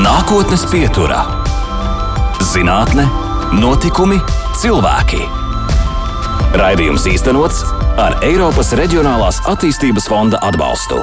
Nākotnes 0.00 0.62
pieturā- 0.70 1.18
zinātne, 2.52 3.02
notikumi, 3.52 4.16
cilvēki. 4.56 5.20
Raidījums 6.56 7.04
īstenots 7.10 7.58
ar 8.00 8.16
Eiropas 8.24 8.72
Reģionālās 8.80 9.42
attīstības 9.50 10.08
fonda 10.08 10.40
atbalstu. 10.40 11.02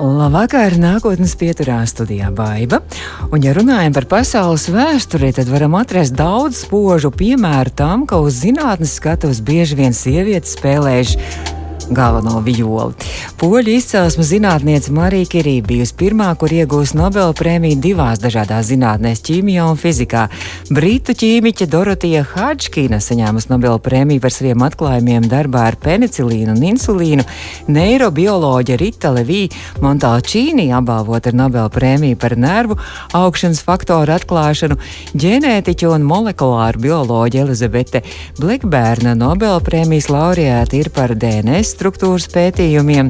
Labvakar, 0.00 0.78
nākotnes 0.80 1.36
pieturā 1.36 1.82
studijā 1.84 2.32
Baiva. 2.32 2.80
Un, 3.28 3.44
ja 3.44 3.52
runājam 3.52 3.92
par 3.92 4.08
pasaules 4.08 4.70
vēsturi, 4.72 5.34
tad 5.36 5.52
varam 5.52 5.76
atrast 5.76 6.16
daudz 6.16 6.64
spožu 6.64 7.12
piemēru 7.12 7.76
tam, 7.76 8.08
ka 8.08 8.24
uz 8.24 8.40
zinātnes 8.40 8.96
skatuves 8.96 9.44
bieži 9.44 9.82
vien 9.84 9.92
sievietes 9.92 10.56
spēlējuši 10.56 11.59
galveno 11.90 12.40
violi. 12.44 12.94
Poļu 13.40 13.74
izcelsmes 13.74 14.28
zinātniece 14.30 14.92
Marija 14.94 15.26
Kirī 15.30 15.56
bijusi 15.64 15.94
pirmā, 15.98 16.28
kur 16.38 16.52
iegūst 16.54 16.94
Nobela 16.98 17.32
prēmiju 17.36 17.80
divās 17.82 18.20
dažādās 18.22 18.68
zinātnēs- 18.70 19.22
ķīmijā 19.26 19.66
un 19.70 19.78
fizikā. 19.80 20.28
Britu 20.70 21.12
ķīmiķe 21.12 21.66
Dorotija 21.66 22.24
Hadžkina 22.34 23.00
saņēmusi 23.02 23.50
Nobela 23.50 23.78
prēmiju 23.78 24.20
par 24.20 24.30
saviem 24.30 24.62
atklājumiem 24.68 25.26
darbā 25.30 25.66
ar 25.70 25.76
penicilīnu 25.76 26.54
un 26.54 26.62
insulīnu, 26.72 27.24
neirobioloģija 27.68 28.78
Rita 28.78 29.10
Levī 29.10 29.50
Montalčīni 29.80 30.70
apbalvot 30.76 31.26
ar 31.26 31.32
Nobela 31.32 31.68
prēmiju 31.68 32.18
par 32.18 32.36
nervu 32.36 32.76
augšanas 33.12 33.62
faktoru 33.62 34.14
atklāšanu, 34.18 34.78
ģenētiķu 35.16 35.94
un 35.94 36.06
molekulāru 36.06 36.78
bioloģiju 36.78 37.46
Elizabete 37.46 38.02
Blackbērna 38.38 39.16
Nobela 39.16 39.60
prēmijas 39.60 40.10
laureāti 40.12 40.84
ir 40.84 40.90
par 40.94 41.14
DNS 41.14 41.79
struktūras 41.80 42.28
pētījumiem, 42.28 43.08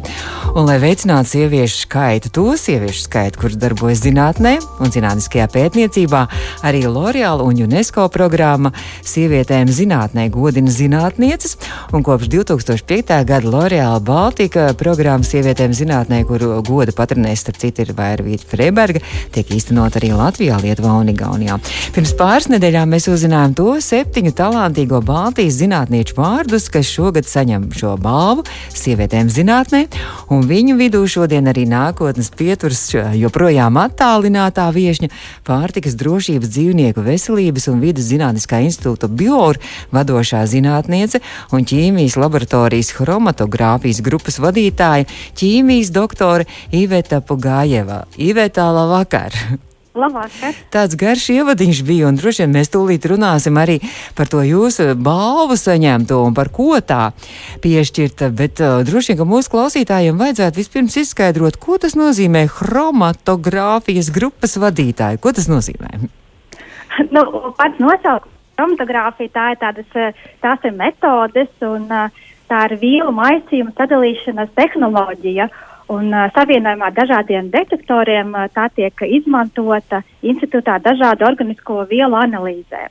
un 0.55 0.69
lai 0.69 0.79
veicinātu 0.83 1.33
sieviešu 1.33 1.85
skaitu, 1.85 2.31
to 2.31 2.47
sieviešu 2.59 3.07
skaitu, 3.09 3.41
kuras 3.43 3.59
darbojas 3.59 4.05
zinātnē 4.05 4.57
un 4.83 4.93
zinātniskajā 4.95 5.49
pētniecībā, 5.51 6.23
arī 6.67 6.85
L'Oreal 6.87 7.43
un 7.43 7.59
UNESCO 7.67 8.07
programma 8.15 8.71
Sievietēm 9.07 9.71
zinātnē 9.75 10.29
godina 10.31 10.71
zinātnieces, 10.71 11.57
un 11.97 12.05
kopš 12.07 12.31
2005. 12.31 13.17
gada 13.27 13.51
L'Oreal 13.51 13.99
Baltika 14.07 14.69
programma 14.79 15.27
Sievietēm 15.27 15.75
zinātnē, 15.75 16.23
kuru 16.29 16.61
goda 16.67 16.95
patronēs, 16.95 17.43
starp 17.43 17.59
citu, 17.63 17.83
ir 17.83 17.95
Vairvīta 17.99 18.47
Freiberga, 18.53 19.03
tiek 19.35 19.51
īstenot 19.57 19.99
arī 19.99 20.13
Latvijā, 20.15 20.61
Lietuvā 20.63 20.95
un 21.01 21.11
Igaunijā. 21.11 21.59
Pirms 21.97 22.15
pāris 22.19 22.51
nedēļām 22.53 22.95
mēs 22.95 23.11
uzzinājām 23.11 23.57
to 23.59 23.75
septiņu 23.83 24.35
talantīgo 24.39 25.03
Baltijas 25.07 25.59
zinātnieču 25.59 26.19
vārdus, 26.21 26.71
kas 26.71 26.91
šogad 26.91 27.27
saņem 27.27 27.71
šo 27.75 27.97
balvu 28.01 28.47
sievietēm 28.75 29.31
zinātnē, 29.33 29.85
un 30.33 30.45
viņu 30.49 30.77
vidū 30.81 31.03
šodien 31.11 31.49
arī 31.51 31.67
nākotnes 31.71 32.33
pieturas 32.37 32.83
joprojām 33.19 33.79
attālinātā 33.81 34.67
viešņa 34.75 35.11
pārtikas 35.47 35.97
drošības 36.01 36.53
dzīvnieku 36.57 37.05
veselības 37.07 37.69
un 37.73 37.81
vidas 37.85 38.11
zinātniskā 38.11 38.63
institūta 38.67 39.09
Bjork 39.09 39.65
vadošā 39.95 40.43
zinātniece 40.51 41.23
un 41.55 41.67
ķīmijas 41.69 42.19
laboratorijas 42.21 42.93
chromatogrāfijas 42.99 44.03
grupas 44.05 44.41
vadītāja 44.43 45.09
ķīmijas 45.39 45.95
doktore 45.95 46.49
Iveta 46.73 47.23
Pugājeva. 47.25 48.05
Iveta, 48.19 48.71
labvakar! 48.75 49.37
Labvakar. 50.01 50.57
Tāds 50.73 50.97
garš 50.99 51.29
ievadiņš 51.35 51.83
bija, 51.87 52.09
un 52.09 52.19
droši 52.19 52.45
vien 52.45 52.55
mēs 52.57 52.73
tūlīt 52.73 53.07
runāsim 53.11 53.59
arī 53.61 53.79
par 54.19 54.31
to 54.33 54.43
jūsu 54.47 54.95
balvu 54.97 55.59
saņemto 55.61 56.23
un 56.25 56.37
par 56.37 56.51
ko 56.55 56.79
tā 56.81 57.13
piešķirta. 57.65 58.31
Bet 58.37 58.63
uh, 58.65 58.81
droši 58.87 59.13
vien, 59.13 59.21
ka 59.21 59.29
mūsu 59.29 59.53
klausītājiem 59.53 60.21
vajadzētu 60.21 60.61
vispirms 60.61 60.99
izskaidrot, 61.05 61.61
ko 61.61 61.79
tas 61.83 61.97
nozīmē 61.99 62.47
chromatogrāfijas 62.51 64.11
grupas 64.15 64.57
vadītāji. 64.61 65.21
Ko 65.23 65.37
tas 65.37 65.51
nozīmē? 65.51 66.01
Nu, 67.15 67.23
pats 67.57 67.79
nosaukums 67.81 68.37
chromatogrāfija 68.61 69.33
tā 69.33 69.45
ir 69.55 69.61
tādas, 69.63 69.95
uh, 69.97 70.27
tās 70.43 70.67
ir 70.69 70.75
metodes 70.77 71.65
un 71.65 71.87
uh, 71.89 72.27
tā 72.51 72.67
ir 72.69 72.77
vielu 72.83 73.13
maisījuma 73.15 73.73
sadalīšanas 73.79 74.53
tehnoloģija. 74.59 75.49
Un 75.91 76.13
uh, 76.15 76.29
savienojumā 76.37 76.91
ar 76.91 76.95
dažādiem 76.95 77.49
detektoriem 77.51 78.35
uh, 78.37 78.47
tā 78.55 78.69
tiek 78.77 79.07
izmantota 79.09 80.05
institūtā 80.23 80.79
dažādu 80.85 81.27
organisko 81.27 81.83
vielu 81.91 82.15
analīzē. 82.15 82.87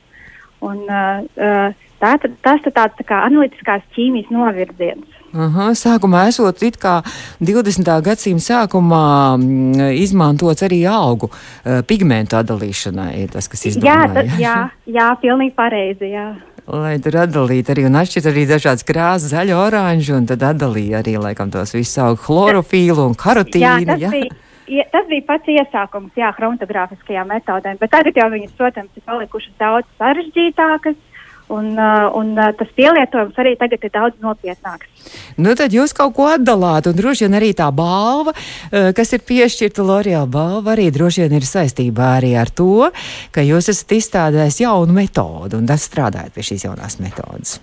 Un, 0.59 0.81
uh, 0.83 1.21
uh, 1.39 1.88
tā, 2.01 2.17
tas 2.43 2.65
ir 2.65 2.75
tāds 2.75 2.99
tā 2.99 3.05
kā 3.07 3.21
analītiskās 3.29 3.85
ķīmijas 3.95 4.33
novirziens. 4.35 5.15
Aha, 5.29 5.69
sākumā 5.77 6.25
esot 6.31 6.63
it 6.65 6.79
kā 6.81 6.97
20. 7.45 7.88
gadsimta 8.03 8.43
sākumā 8.47 9.05
m, 9.38 9.77
izmantots 9.93 10.65
arī 10.65 10.81
augu 10.89 11.29
pigmentu 11.85 12.39
atdalīšanai, 12.39 13.27
tas, 13.29 13.45
kas 13.47 13.67
izdomāja. 13.69 13.93
Jā, 13.93 14.15
tas, 14.15 14.39
jā, 14.41 14.55
jā, 14.89 15.09
pilnīgi 15.21 15.53
pareizi, 15.53 16.09
jā. 16.15 16.31
Lai 16.69 17.00
tur 17.02 17.16
atdalītu 17.24 17.74
arī 17.74 17.88
un 17.88 17.97
atšķirt 17.97 18.28
arī 18.30 18.44
dažādas 18.50 18.85
krāsas, 18.85 19.31
zaļa, 19.31 19.56
oranža, 19.57 20.19
un 20.19 20.28
tad 20.30 20.44
atdalīja 20.46 21.00
arī, 21.02 21.16
laikam, 21.18 21.50
tos 21.50 21.74
visus 21.74 21.97
augu 22.03 22.22
chlorofīlu 22.28 23.07
un 23.09 23.16
karotīnu. 23.18 23.63
Jā, 23.63 23.78
tas, 23.90 24.03
jā. 24.03 24.12
Bija, 24.13 24.38
ja, 24.75 24.85
tas 24.94 25.07
bija 25.09 25.25
pats 25.31 25.50
iesākums, 25.50 26.13
jā, 26.19 26.30
chromatogrāfiskajām 26.38 27.31
metodēm, 27.34 27.80
bet 27.81 27.94
tagad 27.96 28.22
jau 28.22 28.28
viņas, 28.35 28.53
protams, 28.59 28.94
ir 28.94 29.06
palikušas 29.09 29.56
daudz 29.63 29.90
sarežģītākas. 29.97 31.00
Un, 31.49 31.71
uh, 31.73 32.11
un 32.13 32.35
uh, 32.37 32.51
tas 32.53 32.69
pielietojums 32.77 33.37
arī 33.41 33.55
tagad 33.57 33.81
ir 33.81 33.89
daudz 33.89 34.19
nopietnāks. 34.21 34.85
Nu, 35.41 35.55
tad 35.57 35.73
jūs 35.73 35.95
kaut 35.97 36.13
ko 36.13 36.27
atdalāt, 36.29 36.85
un 36.85 36.93
droši 36.93 37.25
vien 37.25 37.37
arī 37.39 37.55
tā 37.57 37.71
balva, 37.73 38.35
uh, 38.35 38.91
kas 38.93 39.15
ir 39.17 39.23
piešķirta 39.25 39.81
L'Oreal 39.81 40.27
balva, 40.29 40.75
arī 40.75 40.91
droši 40.93 41.23
vien 41.25 41.33
ir 41.39 41.47
saistībā 41.49 42.11
arī 42.19 42.35
ar 42.38 42.51
to, 42.53 42.91
ka 43.33 43.41
jūs 43.41 43.71
esat 43.73 43.95
izstrādājis 43.97 44.59
jaunu 44.61 44.93
metodu 44.93 45.57
un 45.57 45.73
strādājat 45.73 46.35
pie 46.38 46.45
šīs 46.51 46.67
jaunās 46.67 46.99
metodas. 47.01 47.57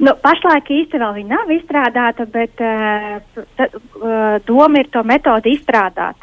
Nu, 0.00 0.16
pašlaik 0.18 0.72
īsti 0.72 0.98
vēl 0.98 1.14
viņa 1.20 1.30
nav 1.36 1.54
izstrādāta, 1.54 2.26
bet 2.34 2.58
t, 2.58 3.70
uh, 3.70 4.42
doma 4.48 4.82
ir 4.82 4.90
to 4.90 5.04
metodi 5.06 5.54
izstrādāt. 5.54 6.18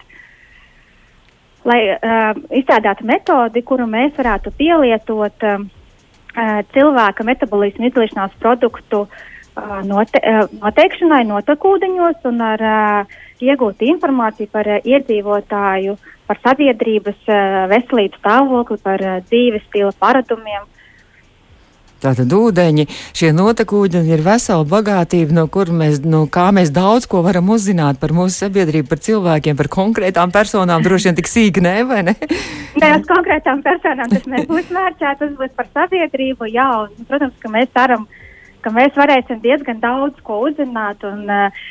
Lai 1.68 1.80
uh, 1.96 2.36
izstrādātu 2.52 3.08
metodi, 3.08 3.64
kuru 3.64 3.88
mēs 3.88 4.12
varētu 4.20 4.52
pielietot 4.60 5.48
uh, 5.48 5.68
cilvēka 6.74 7.26
metabolismu 7.26 7.90
izdalīšanās 7.90 8.36
produktu 8.42 9.06
note, 9.90 10.22
noteikšanai 10.62 11.24
notekūdeņos 11.30 12.28
un 12.30 12.44
ar 12.46 12.64
iegūt 13.42 13.82
informāciju 13.88 14.52
par 14.54 14.70
iedzīvotāju, 14.78 15.98
par 16.28 16.42
sabiedrības 16.44 17.30
veselības 17.74 18.22
stāvokli, 18.22 18.80
par 18.84 19.04
dzīves 19.30 19.66
stila 19.70 19.94
paradumiem. 20.00 20.66
Tātad 22.04 22.34
ūdeņi, 22.34 22.86
šie 23.18 23.32
notekūdeņi 23.34 24.14
ir 24.14 24.22
vesela 24.26 24.66
bagātība, 24.70 25.34
no 25.34 25.48
kur 25.50 25.72
mēs, 25.74 26.04
no 26.06 26.26
kā 26.30 26.50
mēs 26.54 26.70
daudz 26.76 27.08
ko 27.10 27.24
varam 27.26 27.50
uzzināt 27.54 27.98
par 28.02 28.14
mūsu 28.14 28.44
sabiedrību, 28.44 28.86
par 28.92 29.02
cilvēkiem, 29.08 29.58
par 29.58 29.72
konkrētām 29.74 30.34
personām, 30.36 30.86
droši 30.86 31.10
vien 31.10 31.18
tik 31.18 31.32
sīki, 31.32 31.64
ne, 31.66 31.76
vai 31.90 32.04
ne? 32.06 32.16
Nē, 32.82 32.92
uz 33.00 33.10
konkrētām 33.10 33.64
personām 33.66 34.14
tas 34.14 34.30
nebūs 34.30 34.70
mērķēts, 34.76 35.24
tas 35.24 35.34
būs 35.40 35.56
par 35.58 35.72
sabiedrību, 35.74 36.52
jā, 36.54 36.68
un, 36.86 37.08
protams, 37.10 37.34
ka 37.42 37.52
mēs 37.54 37.74
ceram, 37.74 38.06
ka 38.62 38.74
mēs 38.76 38.94
varēsim 39.00 39.42
diezgan 39.42 39.82
daudz 39.82 40.22
ko 40.28 40.44
uzzināt 40.46 41.02
un 41.08 41.26
uh, 41.26 41.66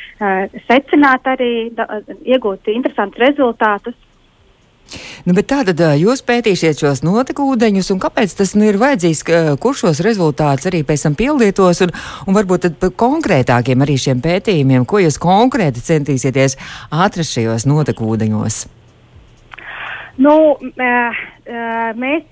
secināt 0.67 1.29
arī, 1.31 1.69
da, 1.77 2.01
iegūt 2.27 2.67
interesantus 2.73 3.23
rezultātus. 3.23 3.95
Nu, 5.27 5.35
tātad 5.35 5.81
jūs 5.99 6.21
pētīsiet 6.27 6.79
šos 6.79 7.03
notekūdeņus, 7.03 7.91
un 7.93 7.99
kāpēc 8.03 8.37
tas 8.39 8.53
nu, 8.55 8.67
ir 8.69 8.79
vajadzīgs, 8.81 9.23
kurš 9.63 9.83
šos 9.83 10.01
rezultātus 10.05 10.69
arī 10.69 10.83
pēc 10.87 11.07
tam 11.07 11.17
pielietos, 11.19 11.83
un, 11.83 11.91
un 12.27 12.37
varbūt 12.37 12.69
par 12.79 12.93
konkrētākiem 13.03 13.83
arī 13.83 13.97
šiem 13.99 14.23
pētījumiem, 14.23 14.87
ko 14.87 15.03
jūs 15.03 15.19
konkrēti 15.21 15.83
centīsieties 15.83 16.57
atrast 16.91 17.35
šajos 17.35 17.67
notekūdeņos? 17.67 18.61
Nu, 20.17 20.37
mēs 21.99 22.23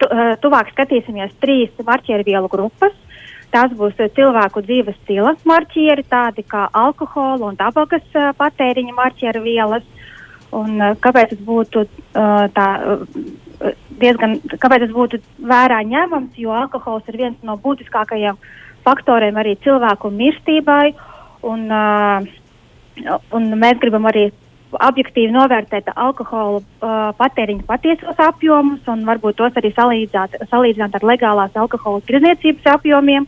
tu, 0.00 0.10
tuvāk 0.42 0.74
skatīsimies 0.74 1.32
trīs 1.40 1.86
marķieru 1.86 2.26
vielu 2.26 2.50
grupas. 2.52 2.96
Tās 3.50 3.72
būs 3.74 3.96
cilvēku 4.14 4.62
dzīves 4.62 4.98
stila 5.00 5.32
marķieri, 5.48 6.04
tādi 6.06 6.44
kā 6.46 6.68
alkohola 6.70 7.48
un 7.48 7.56
tabakas 7.58 8.04
patēriņa 8.38 8.94
marķieru 8.94 9.42
vielas. 9.42 9.86
Un, 10.56 10.80
uh, 10.80 10.96
kāpēc 10.98 11.34
tas 11.34 11.42
būtu 11.46 11.84
uh, 11.84 12.46
tā, 12.54 12.66
uh, 12.82 13.70
diezgan, 14.00 14.38
kāpēc 14.50 14.86
tas 14.86 14.94
būtu 14.94 15.20
vērā 15.46 15.80
ņemams, 15.86 16.34
jo 16.40 16.54
alkohols 16.56 17.06
ir 17.10 17.20
viens 17.20 17.46
no 17.46 17.56
būtiskākajiem 17.60 18.38
faktoriem 18.86 19.38
arī 19.38 19.56
cilvēku 19.64 20.10
mirstībai. 20.14 20.92
Un, 21.46 21.66
uh, 21.70 23.18
un 23.36 23.50
mēs 23.60 23.80
gribam 23.80 24.08
arī 24.10 24.28
objektīvi 24.70 25.32
novērtēt 25.34 25.90
alkohola 25.96 26.60
uh, 26.60 27.10
patēriņa 27.18 27.66
patiesos 27.66 28.20
apjomus 28.22 28.86
un 28.90 29.02
varbūt 29.08 29.38
tos 29.40 29.56
arī 29.58 29.72
salīdzināt, 29.74 30.36
salīdzināt 30.50 30.94
ar 30.98 31.06
legālās 31.10 31.56
alkohola 31.58 32.02
tirdzniecības 32.06 32.68
apjomiem. 32.76 33.26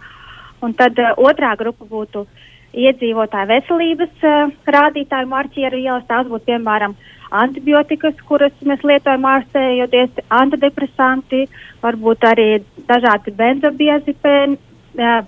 Un 0.63 0.75
tad 0.79 0.99
uh, 1.03 1.15
otrā 1.19 1.57
grupa 1.59 1.89
būtu 1.89 2.27
iedzīvotāju 2.73 3.51
veselības 3.51 4.27
uh, 4.27 4.53
rādītāju 4.77 5.29
marķieru 5.29 5.81
vielas. 5.83 6.07
Tās 6.09 6.29
būtu 6.31 6.49
piemēram 6.51 6.97
antibiotikas, 7.33 8.19
kuras 8.29 8.53
mēs 8.69 8.83
lietojam 8.85 9.25
ārstējoties, 9.29 10.23
antidepresanti, 10.41 11.47
varbūt 11.85 12.29
arī 12.29 12.49
dažādi 12.89 13.35
benzobiazepēni. 13.39 14.61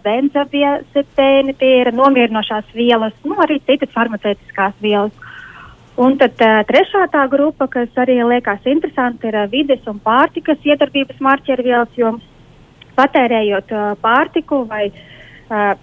Benzobiazepēni 0.04 1.54
tie 1.56 1.70
ir 1.80 1.88
nomierinošās 1.96 2.66
vielas, 2.76 3.14
nu, 3.24 3.32
arī 3.40 3.62
citas 3.64 3.94
farmaceitiskās 3.94 4.74
vielas. 4.84 5.14
Un 5.96 6.18
tad 6.18 6.40
uh, 6.42 6.60
trešā 6.66 7.06
tā 7.12 7.22
grupa, 7.30 7.68
kas 7.70 8.00
arī 8.02 8.18
liekas 8.26 8.64
interesanti, 8.66 9.30
ir 9.30 9.38
uh, 9.38 9.48
vides 9.48 9.84
un 9.88 10.00
pārtikas 10.04 10.64
iedarbības 10.66 11.20
marķiervielas, 11.22 11.92
jo 11.96 12.16
patērējot 12.98 13.72
uh, 13.72 13.92
pārtiku 14.02 14.64
vai 14.68 14.88
uh, 14.90 15.76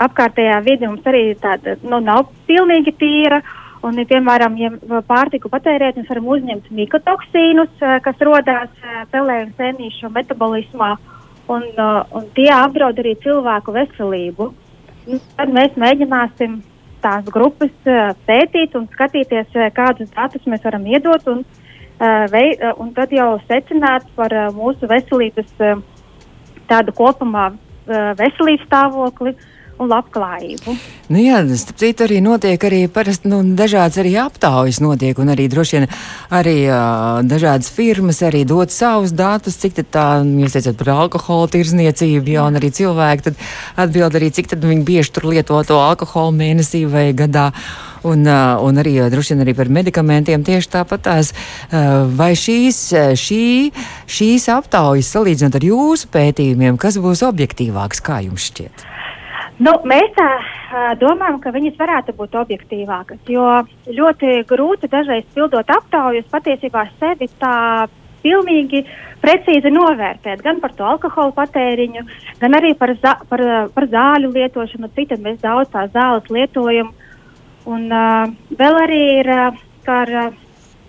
apkārtējā 0.00 0.56
vide 0.64 0.88
mums 0.88 1.06
arī 1.08 1.34
tāda 1.40 1.76
nu, 1.82 2.00
nav 2.00 2.28
pilnīgi 2.48 2.94
tīra. 3.00 3.42
Un, 3.84 3.98
piemēram, 4.08 4.54
ja 4.56 4.70
pārtiku 5.04 5.50
patērēt, 5.52 5.98
mēs 6.00 6.08
varam 6.08 6.28
uzņemt 6.32 6.70
mikotoksīnus, 6.72 7.72
uh, 7.82 7.98
kas 8.04 8.22
rodās 8.24 8.70
uh, 8.80 9.02
pelē 9.12 9.42
un 9.44 9.50
sēnīšu 9.58 10.08
metabolismā, 10.14 10.94
un, 11.52 11.66
uh, 11.76 11.98
un 12.16 12.30
tie 12.36 12.48
apdraud 12.54 13.02
arī 13.02 13.12
cilvēku 13.20 13.74
veselību. 13.76 14.48
Nu, 15.04 15.20
tad 15.36 15.52
mēs 15.52 15.76
mēģināsim 15.76 16.62
tās 17.04 17.28
grupas 17.28 17.74
pētīt 18.24 18.72
un 18.78 18.86
skatīties, 18.94 19.52
kādus 19.76 20.08
datus 20.14 20.46
mēs 20.48 20.62
varam 20.64 20.86
iedot, 20.88 21.26
un, 21.28 21.42
vei, 22.32 22.54
un 22.80 22.94
tad 22.96 23.12
jau 23.12 23.34
secināt 23.44 24.06
par 24.16 24.32
mūsu 24.56 24.88
veselības 24.88 25.52
tādu 26.70 26.94
kopumā 26.96 27.50
veselības 27.84 28.64
stāvokli. 28.64 29.34
Uh, 29.34 29.50
un 29.78 29.90
labklājību. 29.90 30.74
Nu 31.12 31.20
jā, 31.20 31.40
citu, 31.54 32.06
arī 32.06 32.20
notiek 32.24 32.62
arī 32.64 32.84
parasti 32.92 33.28
nu, 33.30 33.40
dažādas 33.58 33.98
arī 34.00 34.14
aptaujas 34.22 34.80
notiek, 34.84 35.18
un 35.20 35.32
arī 35.34 35.48
droši 35.52 35.78
vien 35.78 35.86
arī 36.34 36.56
uh, 36.68 37.20
dažādas 37.26 37.70
firmas 37.74 38.22
arī 38.24 38.44
dod 38.48 38.72
savus 38.72 39.14
datus, 39.16 39.58
cik 39.60 39.78
tad 39.80 39.90
tā, 39.94 40.06
jūs 40.24 40.56
teicat 40.56 40.78
par 40.80 40.92
alkohola 40.94 41.50
tirzniecību, 41.52 42.36
jā, 42.36 42.46
un 42.46 42.60
arī 42.60 42.70
cilvēki 42.74 43.26
tad 43.28 43.42
atbild 43.86 44.20
arī, 44.20 44.30
cik 44.34 44.54
tad 44.54 44.64
viņi 44.64 44.86
bieži 44.86 45.14
tur 45.16 45.28
lieto 45.32 45.58
to 45.66 45.80
alkoholu 45.82 46.36
mēnesī 46.38 46.84
vai 46.90 47.10
gadā. 47.16 47.50
Un, 48.04 48.20
uh, 48.28 48.60
un 48.60 48.76
arī 48.76 48.98
droši 49.08 49.32
vien 49.32 49.46
arī 49.46 49.54
par 49.56 49.70
medikamentiem 49.72 50.42
tieši 50.44 50.68
tāpat 50.76 51.06
tās. 51.06 51.32
Uh, 51.70 52.04
vai 52.12 52.34
šīs, 52.36 52.80
šī, 53.16 53.44
šīs 54.04 54.48
aptaujas 54.52 55.08
salīdzinot 55.16 55.56
ar 55.56 55.70
jūsu 55.72 56.12
pētījumiem, 56.12 56.76
kas 56.76 57.00
būs 57.00 57.24
objektīvāks, 57.24 58.04
kā 58.04 58.20
jums 58.26 58.52
šķiet? 58.52 58.93
Nu, 59.62 59.70
mēs 59.86 60.08
tā, 60.16 60.28
domājam, 60.98 61.36
ka 61.38 61.52
viņas 61.54 61.76
varētu 61.78 62.14
būt 62.18 62.32
objektīvākas, 62.40 63.20
jo 63.30 63.46
ļoti 63.86 64.40
grūti 64.50 64.90
dažreiz 64.90 65.28
pildot 65.34 65.68
aptaujas 65.70 66.26
patiesībā 66.32 66.88
sevi 66.98 67.28
tā 67.38 67.86
pilnīgi 68.24 68.82
precīzi 69.22 69.70
novērtēt 69.70 70.42
gan 70.42 70.58
par 70.62 70.74
to 70.74 70.88
alkohola 70.88 71.30
patēriņu, 71.36 72.02
gan 72.40 72.58
arī 72.58 72.72
par, 72.80 72.96
zā, 72.98 73.14
par, 73.30 73.44
par 73.76 73.86
zāļu 73.92 74.32
lietošanu. 74.34 74.90
Cik 74.96 75.14
mēs 75.22 75.38
daudz 75.44 75.70
tās 75.70 75.92
zāles 75.94 76.26
lietojam. 76.34 76.90
Un 77.64 77.86
uh, 77.94 78.26
vēl 78.58 78.82
arī 78.82 79.02
ir 79.20 79.30
uh, 79.32 79.62
ar, 79.88 80.10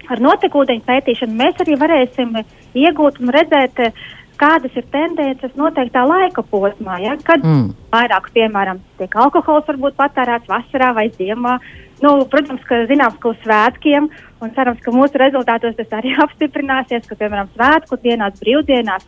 ar 0.10 0.26
notekūdeņu 0.26 0.84
pētīšanu 0.90 1.38
mēs 1.38 1.62
arī 1.64 1.78
varēsim 1.80 2.34
iegūt 2.74 3.22
un 3.22 3.36
redzēt. 3.36 3.86
Uh, 3.92 4.12
kādas 4.40 4.76
ir 4.78 4.86
tendences 4.94 5.56
noteiktā 5.60 6.04
laika 6.08 6.44
posmā. 6.50 7.00
Ja? 7.04 7.16
Kad 7.26 7.44
mm. 7.46 7.72
vairāk, 7.94 8.30
piemēram, 8.36 8.82
tiek 9.00 9.18
alkohols 9.22 9.68
varbūt 9.70 9.98
patērēts 10.00 10.52
vasarā 10.52 10.94
vai 10.98 11.10
ziemā. 11.16 11.58
Nu, 12.04 12.18
protams, 12.32 12.64
ka 12.68 12.82
zināms, 12.90 13.16
ka 13.24 13.32
uz 13.32 13.38
svētkiem, 13.44 14.10
un 14.44 14.52
cerams, 14.56 14.82
ka 14.84 14.92
mūsu 14.92 15.20
rezultātos 15.22 15.78
tas 15.78 15.94
arī 15.96 16.16
apstiprināsies, 16.26 17.08
ka, 17.08 17.18
piemēram, 17.20 17.52
svētku 17.56 18.00
dienās, 18.04 18.36
brīvdienās 18.42 19.08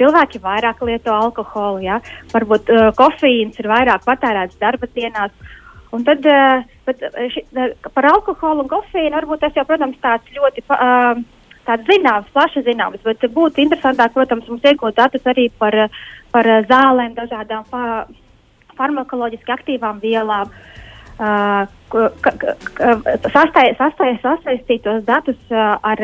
cilvēki 0.00 0.42
vairāk 0.44 0.84
lieto 0.88 1.14
alkoholu. 1.16 1.82
Ja? 1.86 2.00
Varbūt 2.34 2.70
uh, 2.72 2.90
kofīns 2.98 3.58
ir 3.60 3.70
vairāk 3.72 4.04
patērēts 4.08 4.60
darba 4.60 4.90
dienās. 4.94 5.34
Un 5.90 6.04
tad 6.06 6.22
uh, 6.28 6.62
bet, 6.86 7.02
ši, 7.34 7.42
par 7.90 8.12
alkoholu 8.12 8.64
un 8.64 8.70
kofīnu 8.70 9.16
varbūt 9.16 9.46
tas 9.46 9.56
jau, 9.58 9.66
protams, 9.68 9.98
tāds 10.04 10.36
ļoti. 10.36 10.66
Uh, 10.70 11.24
tāds 11.70 11.86
zināms, 11.88 12.32
plaši 12.34 12.64
zināms, 12.66 13.02
bet 13.06 13.24
būtu 13.34 13.62
interesantāk, 13.64 14.12
protams, 14.16 14.48
mums 14.50 14.66
iegūt 14.66 14.98
datus 14.98 15.30
arī 15.30 15.48
par, 15.62 15.76
par 16.34 16.50
zālēm, 16.66 17.14
dažādām 17.18 17.64
fa 17.70 18.04
farmakoloģiski 18.80 19.56
aktīvām 19.56 20.00
vielām. 20.02 20.50
Uh, 20.50 21.66
sasaistīt 24.24 24.86
tos 24.86 25.02
datus 25.04 25.36
uh, 25.52 25.76
ar, 25.84 26.00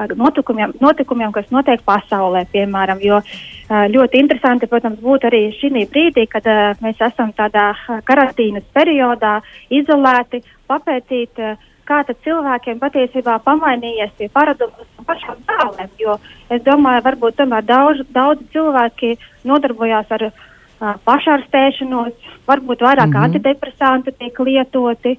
ar 0.00 0.14
notikumiem, 0.16 0.72
notikumiem, 0.80 1.34
kas 1.36 1.50
notiek 1.52 1.82
pasaulē, 1.84 2.46
piemēram. 2.54 3.02
Jo 3.04 3.20
uh, 3.20 3.84
ļoti 3.92 4.22
interesanti, 4.22 4.70
protams, 4.70 5.02
būtu 5.04 5.28
arī 5.28 5.42
šī 5.58 5.84
brīdī, 5.92 6.24
kad 6.32 6.48
uh, 6.48 6.72
mēs 6.80 6.96
esam 7.10 7.34
tādā 7.36 7.74
karantīnas 8.08 8.64
periodā 8.72 9.42
izolēti, 9.68 10.40
papētīt 10.70 11.44
uh, 11.44 11.67
kā 11.88 12.02
cilvēkiem 12.24 12.80
patiesībā 12.82 13.38
pamainījies 13.46 14.12
tie 14.18 14.28
paradumi 14.32 14.84
un 14.98 15.06
pašām 15.08 15.40
zālēm. 15.48 15.90
Jo 16.02 16.18
es 16.52 16.62
domāju, 16.66 17.04
varbūt 17.06 17.38
tomēr 17.40 17.64
daudz, 17.64 18.04
daudz 18.14 18.44
cilvēki 18.52 19.14
nodarbojās 19.48 20.12
ar 20.16 20.28
uh, 20.28 20.44
pašārstēšanos, 21.08 22.30
varbūt 22.48 22.84
vairāk 22.86 23.08
mm 23.08 23.16
-hmm. 23.16 23.24
antidepresanti 23.24 24.14
tiek 24.18 24.40
lietoti. 24.50 25.18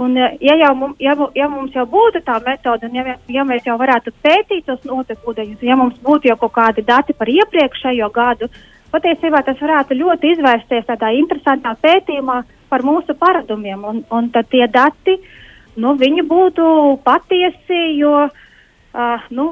Un, 0.00 0.16
ja, 0.16 0.54
jau, 0.56 0.74
mum, 0.74 0.94
ja, 0.98 1.14
ja 1.34 1.48
mums 1.48 1.74
jau 1.74 1.84
būtu 1.84 2.22
tā 2.24 2.38
metode, 2.44 2.86
un 2.86 2.94
ja, 2.94 3.16
ja 3.28 3.42
mēs 3.44 3.66
jau 3.66 3.76
varētu 3.78 4.12
pētīt 4.24 4.64
tos 4.66 4.80
notekūdeņus, 4.84 5.62
ja 5.62 5.76
mums 5.76 5.98
būtu 6.00 6.28
jau 6.28 6.36
kaut 6.36 6.52
kādi 6.52 6.84
dati 6.86 7.12
par 7.12 7.28
iepriekšējo 7.28 8.08
gadu, 8.08 8.48
patiesībā 8.92 9.42
tas 9.44 9.60
varētu 9.60 9.94
ļoti 9.94 10.32
izvērsties 10.32 10.86
tādā 10.86 11.12
interesantā 11.12 11.76
pētījumā 11.82 12.42
par 12.68 12.80
mūsu 12.80 13.14
paradumiem. 13.14 13.84
Un, 13.84 14.04
un 14.10 14.30
tad 14.30 14.48
tie 14.48 14.66
dati 14.66 15.18
uh, 15.18 15.28
nu, 15.76 15.94
viņi 15.94 16.26
būtu 16.26 16.64
patiesi, 17.04 17.80
jo 17.98 18.26
uh, 18.26 19.30
nu, 19.30 19.46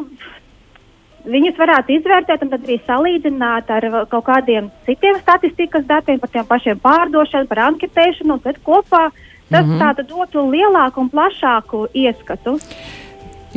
viņus 1.28 1.58
varētu 1.58 1.94
izvērtēt 1.98 2.44
un 2.44 2.54
arī 2.56 2.78
salīdzināt 2.86 3.70
ar 3.70 3.88
kaut 4.10 4.26
kādiem 4.28 4.70
citiem 4.86 5.18
statistikas 5.20 5.86
datiem 5.86 6.20
par 6.20 6.30
tiem 6.32 6.46
pašiem 6.48 6.78
pārdošanu, 6.84 7.48
par 7.50 7.64
anketēšanu, 7.68 8.38
un 8.38 8.44
tad 8.44 8.60
kopā 8.64 9.08
tas 9.48 9.66
mm 9.66 9.78
-hmm. 9.78 10.06
dotu 10.08 10.50
lielāku 10.50 11.00
un 11.00 11.10
plašāku 11.10 11.86
ieskatu. 11.94 12.58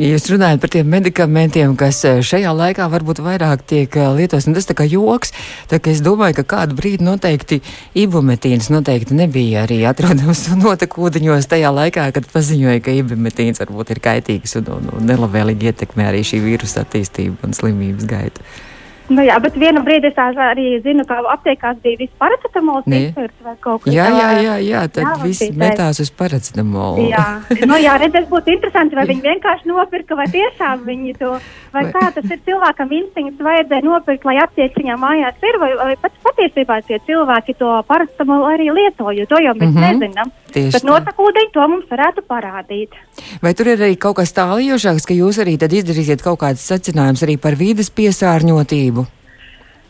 Jūs 0.00 0.24
runājat 0.32 0.60
par 0.62 0.70
tiem 0.72 0.86
medikamentiem, 0.88 1.74
kas 1.76 1.98
eh, 2.08 2.22
šajā 2.24 2.48
laikā 2.56 2.86
varbūt 2.88 3.18
vairāk 3.20 3.60
tiek 3.68 3.92
eh, 4.00 4.06
lietots, 4.16 4.46
nu 4.48 4.56
tas 4.56 4.64
tā 4.64 4.72
kā 4.78 4.86
joks, 4.88 5.34
tā 5.68 5.76
ka 5.84 5.92
es 5.92 6.00
domāju, 6.00 6.38
ka 6.38 6.46
kādu 6.54 6.78
brīdi 6.78 7.04
noteikti 7.04 7.60
ibumetīns 8.00 8.70
noteikti 8.72 9.18
nebija 9.18 9.66
arī 9.66 9.82
atrodams 9.90 10.46
notekūdeņos 10.64 11.50
tajā 11.52 11.74
laikā, 11.76 12.08
kad 12.16 12.32
paziņoja, 12.32 12.80
ka 12.80 12.96
ibumetīns 13.02 13.60
varbūt 13.60 13.92
ir 13.92 14.00
kaitīgs 14.08 14.56
un, 14.62 14.72
un, 14.78 14.90
un 14.96 15.08
nelabvēlīgi 15.12 15.68
ietekmē 15.74 16.08
arī 16.08 16.24
šī 16.24 16.40
vīrusa 16.46 16.86
attīstību 16.86 17.44
un 17.44 17.58
slimības 17.60 18.08
gaitu. 18.08 18.48
Nu, 19.12 19.24
jā, 19.26 19.36
bet 19.42 19.56
vienu 19.60 19.82
brīdi 19.84 20.08
es 20.10 20.18
arī 20.18 20.66
zinu, 20.84 21.04
ka 21.08 21.18
aptiekās 21.34 21.78
bija 21.84 22.00
viss 22.00 22.18
paracetamols 22.20 22.86
vai 22.88 23.56
kaut 23.60 23.84
kas 23.84 23.88
tāds. 23.88 23.96
Jā, 23.96 24.06
jā, 24.08 24.28
jā, 24.46 24.56
jā, 24.66 24.82
tad 24.94 25.04
jā, 25.04 25.14
viss 25.22 25.56
metās 25.58 26.00
uz 26.02 26.10
paracetamolu. 26.16 27.06
Jā, 27.10 27.26
nu, 27.70 27.78
jā 27.82 27.96
redzēs, 28.02 28.28
būtu 28.30 28.54
interesanti, 28.56 28.98
vai 28.98 29.06
viņi 29.10 29.26
vienkārši 29.26 29.70
nopirka, 29.70 30.18
vai 30.18 30.28
tiešām 30.32 30.84
viņi 30.88 31.16
to, 31.20 31.32
vai, 31.74 31.84
vai 31.84 31.84
kā 31.96 32.04
tas 32.16 32.28
ir 32.30 32.40
cilvēkam 32.48 32.94
instinkts 32.98 33.46
vajadzēja 33.48 33.86
nopirkt, 33.86 34.28
lai 34.28 34.38
aptiek 34.44 34.78
viņā 34.80 34.98
mājās 35.00 35.48
ir, 35.50 35.60
vai, 35.62 35.72
vai 35.80 35.96
pats 36.02 36.28
patiesībā 36.28 36.80
tie 36.88 37.00
cilvēki 37.08 37.58
to 37.60 37.74
paracetamolu 37.88 38.48
arī 38.54 38.70
lieto, 38.72 39.10
jo 39.12 39.28
to 39.28 39.42
jau 39.42 39.54
mēs 39.54 39.74
mm 39.74 39.76
-hmm. 39.76 40.00
nezinām. 40.00 40.32
Tieši 40.52 40.76
Bet 40.76 40.86
notekūdeņi 40.88 41.50
to 41.54 41.64
mums 41.70 41.88
varētu 41.90 42.24
parādīt. 42.28 42.96
Vai 43.44 43.54
tur 43.56 43.72
ir 43.72 43.80
arī 43.80 43.96
kaut 44.00 44.18
kas 44.20 44.34
tālījošāks, 44.36 45.08
ka 45.08 45.16
jūs 45.16 45.40
arī 45.42 45.56
tad 45.60 45.72
izdarīsiet 45.72 46.24
kaut 46.24 46.42
kādas 46.44 46.64
secinājumus 46.68 47.24
arī 47.24 47.38
par 47.40 47.56
vīdes 47.60 47.92
piesārņotību? 47.96 49.06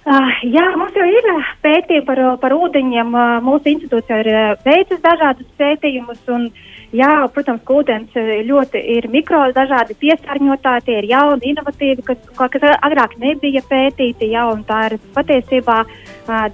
Uh, 0.02 0.30
jā, 0.50 0.64
mums 0.74 0.96
jau 0.98 1.04
ir 1.06 1.26
pētījumi 1.62 2.06
par, 2.08 2.20
par 2.42 2.54
ūdeņiem. 2.56 3.12
Uh, 3.14 3.36
mūsu 3.46 3.70
institūcija 3.70 4.18
ir 4.24 4.30
veicis 4.66 4.98
dažādus 5.02 5.46
pētījumus. 5.60 6.18
Un, 6.34 6.48
jā, 6.90 7.10
protams, 7.34 7.62
ka 7.66 7.76
ūdens 7.78 8.18
ļoti 8.48 8.82
ir 8.96 9.06
mikro, 9.12 9.44
dažādi 9.54 9.94
piesārņotāji, 10.02 10.86
tie 10.88 10.98
ir 10.98 11.08
jauni, 11.12 11.52
inovatīvi, 11.52 12.02
kas, 12.08 12.18
kas 12.34 12.66
agrāk 12.82 13.14
nebija 13.22 13.62
pētīti. 13.70 14.32
Jā, 14.34 14.48
tā 14.66 14.80
ir 14.90 14.98
patiesībā 15.14 15.84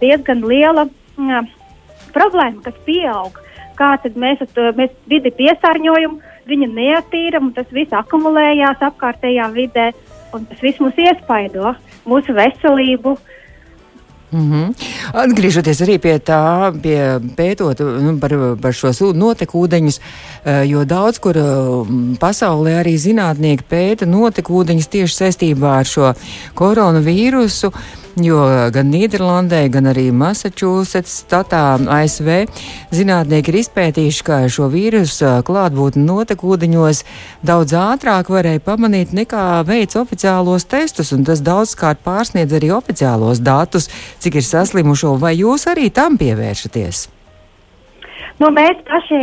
diezgan 0.02 0.44
liela 0.44 0.84
uh, 0.84 1.52
problēma, 2.12 2.60
kas 2.68 2.76
pieaug. 2.84 3.40
Kā 3.78 3.94
mēs, 4.18 4.42
mēs 4.76 4.94
vidi 5.06 5.30
piesārņojam, 5.38 6.18
viņu 6.50 6.68
neatīram, 6.74 7.50
un 7.50 7.56
tas 7.56 7.68
viss 7.74 7.94
akumulējās 7.94 8.82
apkārtējā 8.90 9.48
vidē, 9.54 9.90
un 10.34 10.46
tas 10.50 10.62
viss 10.64 10.80
mūs 10.82 10.98
iespaido, 10.98 11.74
mūsu 12.08 12.34
veselību. 12.36 13.16
Mm 14.30 14.52
-hmm. 14.52 14.74
Atgriežoties 15.12 15.80
arī 15.80 15.98
pie 15.98 16.18
tā, 16.18 16.72
pie 16.82 16.98
pētot 17.36 17.80
nu, 17.80 18.18
par, 18.20 18.32
par 18.60 18.72
šos 18.72 19.00
notekūdeņus, 19.00 20.00
jo 20.68 20.84
daudz 20.84 21.18
kur 21.18 21.34
pasaulē 22.20 22.74
arī 22.80 22.96
zinātnieki 22.96 23.64
pēta 23.70 24.04
notekūdeņus 24.06 24.88
tieši 24.88 25.14
saistībā 25.14 25.78
ar 25.78 25.84
šo 25.84 26.12
koronavīrusu. 26.54 27.72
Jo 28.18 28.38
gan 28.74 28.88
Nīderlandē, 28.90 29.60
gan 29.70 29.86
arī 29.92 30.08
Massachusetts, 30.10 31.20
Statā, 31.22 31.76
ASV 31.78 32.48
zinātnieki 32.94 33.52
ir 33.52 33.58
izpētījuši, 33.60 34.24
ka 34.26 34.38
šo 34.50 34.66
vīrusu 34.72 35.36
klātbūtni 35.46 36.02
notekūdeņos 36.02 37.02
daudz 37.46 37.76
ātrāk 37.78 38.30
varēja 38.32 38.62
pamanīt 38.64 39.12
nekā 39.14 39.60
veids 39.68 39.98
oficiālos 40.00 40.66
testus, 40.66 41.12
un 41.14 41.22
tas 41.28 41.44
daudzkārt 41.46 42.02
pārsniedz 42.06 42.56
arī 42.58 42.72
oficiālos 42.74 43.38
datus, 43.44 43.86
cik 44.18 44.40
ir 44.40 44.46
saslimušo, 44.48 45.14
vai 45.22 45.36
jūs 45.38 45.68
arī 45.70 45.86
tam 45.94 46.18
pievēršaties? 46.18 47.04
Nu, 48.42 48.50
mēs 48.54 48.82
paši 48.86 49.20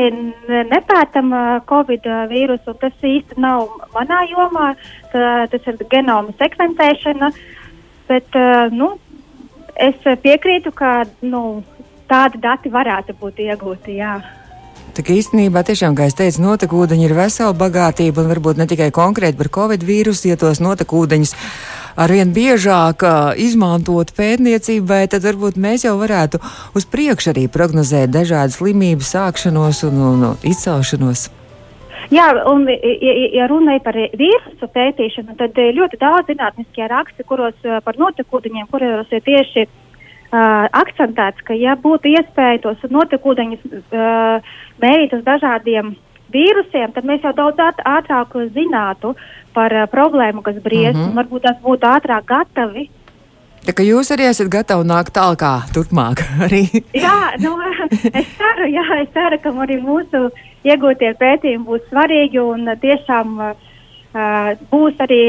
nepētām 0.72 1.36
Covid 1.68 2.08
vīrusu. 2.32 2.74
Tas 2.80 2.96
īsti 3.00 3.40
nav 3.40 3.70
manā 3.96 4.26
jomā. 4.28 4.74
Tas 5.12 5.70
ir 5.72 5.80
genoma 5.88 6.36
sekvencēšana. 6.36 7.32
Uh, 7.32 7.55
Bet 8.10 8.38
uh, 8.38 8.68
nu, 8.74 8.96
es 9.76 9.98
piekrītu, 10.02 10.72
ka 10.76 11.04
nu, 11.26 11.64
tādi 12.10 12.42
dati 12.42 12.72
varētu 12.72 13.16
būt 13.20 13.42
iegūti. 13.46 14.00
Jā. 14.00 14.18
Tā 14.96 15.04
īstenībā, 15.12 15.66
tiešām, 15.68 15.96
kā 15.98 16.06
es 16.08 16.16
teicu, 16.16 16.40
notekūdeņi 16.46 17.04
ir 17.04 17.14
vesela 17.18 17.56
bagātība 17.58 18.24
un 18.24 18.30
varbūt 18.32 18.62
ne 18.62 18.68
tikai 18.70 18.94
konkrēti 18.96 19.36
par 19.42 19.50
covid 19.58 19.84
vīrusu, 19.84 20.30
ja 20.30 20.38
tos 20.40 20.62
notekūdeņus 20.64 21.34
arvien 22.00 22.32
biežāk 22.36 23.04
uh, 23.04 23.34
izmantot 23.36 24.14
pētniecībai, 24.16 25.02
tad 25.12 25.28
varbūt 25.28 25.60
mēs 25.60 25.84
jau 25.88 25.98
varētu 26.00 26.40
uz 26.76 26.88
priekšu 26.88 27.34
arī 27.34 27.48
prognozēt 27.52 28.14
dažādas 28.14 28.62
slimības 28.62 29.12
sākšanos 29.18 29.84
un, 29.90 30.00
un, 30.14 30.24
un 30.30 30.48
izcelšanos. 30.48 31.28
Jā, 32.14 32.28
un, 32.52 32.68
ja, 32.70 33.14
ja 33.34 33.48
runāja 33.50 33.82
par 33.86 33.98
vīrusu 33.98 34.70
pētīšanu, 34.74 35.38
tad 35.40 35.58
eh, 35.62 35.72
ļoti 35.78 36.00
daudz 36.02 36.30
zinātniskie 36.30 36.88
raksti, 36.92 37.26
kuros 37.28 37.56
eh, 37.66 37.80
par 37.86 37.98
notekūdeņiem, 38.02 38.68
kuros 38.72 39.14
ir 39.16 39.24
tieši 39.26 39.66
uh, 39.66 40.66
akcentēts, 40.70 41.46
ka, 41.48 41.56
ja 41.58 41.78
būtu 41.80 42.12
iespēja 42.14 42.62
tos 42.68 42.84
notekūdeņus 42.90 43.64
uh, 43.72 44.52
mērīt 44.84 45.16
uz 45.18 45.24
dažādiem 45.26 45.96
vīrusiem, 46.36 46.94
tad 46.94 47.08
mēs 47.08 47.26
jau 47.26 47.34
daudz 47.38 47.82
ātrāk 47.86 48.38
zinātu 48.54 49.16
par 49.58 49.74
uh, 49.74 49.88
problēmu, 49.90 50.44
kas 50.46 50.62
briest, 50.62 50.98
mm 50.98 51.02
-hmm. 51.02 51.10
un 51.10 51.20
varbūt 51.24 51.48
tās 51.48 51.58
būtu 51.64 51.90
ātrāk 51.96 52.26
gatavi 52.30 52.90
Tā 53.66 53.74
kā 53.74 53.82
jūs 53.82 54.12
arī 54.14 54.28
esat 54.30 54.50
gatavi 54.54 54.86
nākt 54.86 55.16
tālāk, 55.16 55.42
turpmāk 55.74 56.22
arī. 56.46 56.68
jā, 56.94 57.34
nu, 57.42 57.56
es 57.90 58.28
ceru, 58.38 58.68
jā, 58.70 58.84
es 59.02 59.10
ceru, 59.16 59.40
ka 59.42 59.50
arī 59.66 59.80
mūsu 59.82 60.30
iegūtie 60.66 61.14
pētījumi 61.20 61.68
būs 61.68 61.90
svarīgi 61.90 62.42
un 62.42 62.70
tiešām 62.82 63.42
uh, 63.42 64.54
būs 64.72 65.02
arī 65.06 65.24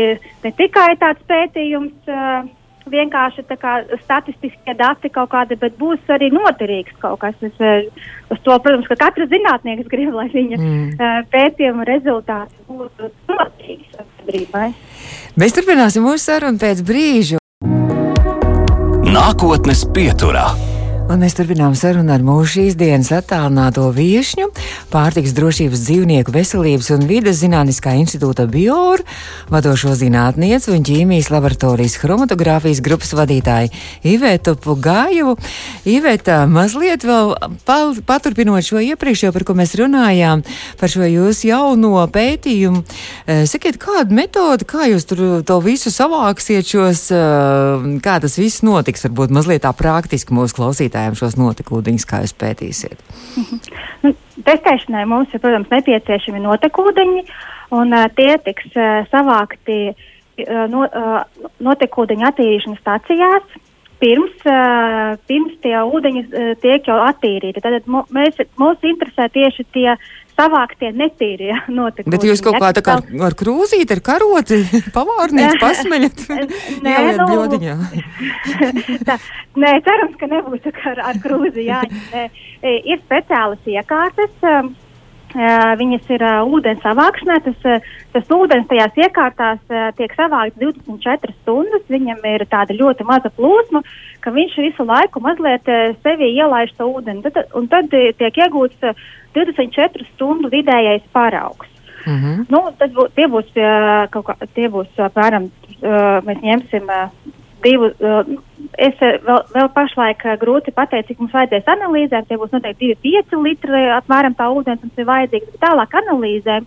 ne 0.45 0.55
tikai 0.61 0.95
tāds 1.01 1.27
pētījums. 1.31 1.97
Uh, 2.11 2.47
vienkārši 2.87 3.43
kā, 3.59 3.81
statistiskie 4.05 4.75
dati 4.79 5.11
kaut 5.11 5.33
kādi, 5.33 5.59
bet 5.59 5.75
būs 5.79 6.13
arī 6.13 6.29
noderīgs 6.31 6.95
kaut 7.03 7.19
kas. 7.25 7.35
Es, 7.43 7.57
uz 8.31 8.43
to, 8.45 8.59
protams, 8.63 8.87
ka 8.91 8.99
katrs 9.01 9.31
zinātnieks 9.33 9.89
grib, 9.93 10.13
lai 10.15 10.29
viņa 10.33 10.61
mm. 10.61 10.85
uh, 10.95 11.19
pētījuma 11.33 11.87
rezultāti 11.89 12.55
būtu 12.71 13.11
noderīgi 13.33 13.91
sabiedrībai. 13.97 14.71
Mēs 15.37 15.59
turpināsim 15.59 16.07
mūsu 16.07 16.29
sarunu 16.31 16.63
pēc 16.63 16.87
brīža. 16.87 17.43
Nākotnes 19.07 19.87
pieturā. 19.97 20.76
Un 21.07 21.21
mēs 21.23 21.37
turpinām 21.39 21.71
sarunu 21.79 22.11
ar 22.11 22.23
mūsu 22.27 22.49
šīs 22.57 22.75
dienas 22.81 23.13
attālināto 23.15 23.85
viesņu, 23.95 24.49
pārtiks 24.91 25.37
drošības 25.37 25.85
dzīvnieku 25.87 26.33
veselības 26.35 26.89
un 26.97 27.05
vides 27.07 27.39
zinātniskā 27.45 27.93
institūta 28.01 28.49
Bioru, 28.51 29.07
vadošo 29.53 29.93
zinātnieci 30.01 30.73
un 30.75 30.83
ķīmijas 30.87 31.31
laboratorijas 31.31 31.95
chromatogrāfijas 32.03 32.81
grupas 32.83 33.15
vadītāju 33.15 33.71
Ivetu 34.03 34.57
Pugājevu. 34.59 35.37
Iveta, 35.87 36.41
mazliet 36.51 37.07
vēl 37.07 37.37
paturpinot 38.11 38.67
šo 38.67 38.83
iepriekšējo, 38.89 39.31
par 39.37 39.47
ko 39.47 39.55
mēs 39.63 39.77
runājām, 39.79 40.43
par 40.81 40.91
šo 40.91 41.07
jūsu 41.07 41.53
jauno 41.53 42.03
pētījumu. 42.11 42.83
Eh, 43.29 43.45
sakiet, 43.47 43.79
kāda 43.79 44.11
metode, 44.11 44.67
kā 44.67 44.91
jūs 44.91 45.07
tur 45.07 45.23
to 45.47 45.61
visu 45.63 45.95
savāksiet 45.95 46.67
šos, 46.67 47.07
eh, 47.15 47.89
kā 48.03 48.19
tas 48.19 48.35
viss 48.43 48.67
notiks, 48.67 49.07
varbūt 49.07 49.31
mazliet 49.39 49.63
tā 49.63 49.71
praktiski 49.71 50.35
mūsu 50.35 50.59
klausītājiem 50.59 50.96
klausītājiem 50.97 51.17
šos 51.19 51.37
notekūdeņus, 51.37 52.07
kā 52.09 52.23
jūs 52.25 52.35
pētīsiet? 52.41 52.99
Mm 53.37 53.45
-hmm. 53.45 54.15
Testēšanai 54.45 55.05
mums 55.07 55.33
ir, 55.35 55.41
protams, 55.41 55.71
nepieciešami 55.71 56.41
notekūdeņi, 56.41 57.23
un 57.71 57.93
uh, 57.93 58.07
tie 58.17 58.39
tiks 58.39 58.67
uh, 58.77 59.07
savākti 59.11 59.93
uh, 59.93 60.67
no, 60.71 60.87
uh, 60.87 61.51
notekūdeņu 61.61 62.27
attīrīšanas 62.27 62.81
stacijās. 62.81 63.43
Pirms, 63.99 64.37
uh, 64.45 65.17
pirms 65.27 65.55
tie 65.63 65.77
ūdeņi 65.81 66.23
uh, 66.27 66.55
tiek 66.61 66.87
jau 66.87 66.99
attīrīti. 67.09 67.61
Tad 67.61 67.87
mēs, 68.11 68.37
mūs 68.59 68.77
interesē 68.83 69.29
tieši 69.33 69.65
tie 69.73 69.97
savāktie 70.37 70.93
netīrie 70.95 71.55
notikumi. 71.69 72.13
Bet 72.15 72.27
jūs 72.29 72.43
kaut 72.45 72.59
kā 72.63 72.73
tā 72.77 72.85
kā 72.85 72.99
ar 73.29 73.37
krūzīti, 73.39 73.97
ar 73.97 74.03
karoti, 74.05 74.61
pavārnīcu 74.97 75.61
pasmeļat? 75.65 76.25
nē, 76.87 76.97
nu, 77.19 77.29
bļodiņā. 77.33 77.77
tā, 79.09 79.19
nē, 79.65 79.77
cerams, 79.87 80.19
ka 80.21 80.31
nebūs 80.33 80.73
ar, 80.93 81.05
ar 81.13 81.23
krūzi 81.25 81.69
jāņem. 81.69 82.03
E, 82.17 82.75
ir 82.93 83.01
speciālas 83.07 83.73
iekārtas. 83.77 84.35
Um, 84.43 84.75
Uh, 85.37 85.75
viņas 85.77 86.07
ir 86.15 86.23
uh, 86.25 86.47
ūdens 86.49 86.81
savākšanai. 86.81 87.41
Tas, 87.45 87.65
uh, 87.69 87.89
tas 88.15 88.31
ūdens 88.33 88.69
tajās 88.71 88.95
iekārtās 89.05 89.59
uh, 89.69 89.89
tiek 89.99 90.15
savākts 90.17 90.57
24 90.63 91.35
stundas. 91.43 91.83
Viņam 91.93 92.23
ir 92.31 92.47
tāda 92.49 92.73
ļoti 92.79 93.05
maza 93.05 93.29
plūsma, 93.37 93.83
ka 94.25 94.33
viņš 94.33 94.55
visu 94.65 94.87
laiku 94.89 95.21
mazliet 95.21 95.69
uh, 95.69 95.91
sevi 96.07 96.31
ielaiž 96.39 96.73
to 96.79 96.89
ūdeni. 96.89 97.21
Tad, 97.27 97.51
un 97.59 97.69
tad 97.69 97.93
uh, 97.93 98.07
tiek 98.17 98.41
iegūts 98.47 98.87
uh, 98.87 99.05
24 99.37 100.07
stundu 100.15 100.51
vidējais 100.53 101.07
paraugs. 101.13 101.69
Mm 102.07 102.19
-hmm. 102.23 102.45
nu, 102.49 102.61
tas 102.79 102.91
būs, 102.95 103.11
tie 103.15 103.27
būs, 103.27 103.49
uh, 103.59 104.07
kā, 104.11 104.37
tie 104.55 104.69
būs 104.71 105.01
apmēram, 105.09 105.51
mēs 106.27 106.39
ņemsim 106.43 106.91
divu, 107.65 107.91
es 108.79 108.97
vēl, 109.01 109.43
vēl 109.55 109.69
pašlaik 109.75 110.25
grūti 110.41 110.75
pateikt, 110.77 111.11
cik 111.11 111.23
mums 111.23 111.35
vajadzēs 111.37 111.69
analīzēm, 111.77 112.27
tie 112.29 112.39
būs 112.41 112.55
noteikti 112.55 112.95
2,5 113.05 113.43
litri 113.43 113.85
apmēram 113.97 114.37
tā 114.39 114.49
ūdens 114.53 114.83
mums 114.85 115.01
ir 115.01 115.09
vajadzīgs, 115.09 115.53
bet 115.53 115.63
tālāk 115.65 115.99
analīzēm, 116.03 116.67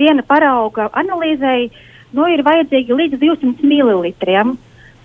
viena 0.00 0.24
parauga 0.26 0.90
analīzēji, 0.92 1.70
nu, 2.14 2.28
ir 2.30 2.44
vajadzīgi 2.46 2.98
līdz 3.00 3.20
200 3.22 3.68
mililitriem, 3.68 4.56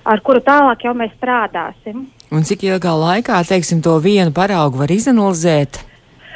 ar 0.09 0.23
kuru 0.25 0.41
tālāk 0.45 0.87
jau 0.87 0.95
mēs 0.97 1.13
strādāsim. 1.17 2.07
Un 2.33 2.45
cik 2.45 2.65
ilgā 2.67 2.93
laikā, 2.93 3.41
teiksim, 3.49 3.81
to 3.85 3.95
vienu 4.03 4.33
paraugu 4.33 4.83
var 4.83 4.91
izanalizēt? 4.93 5.83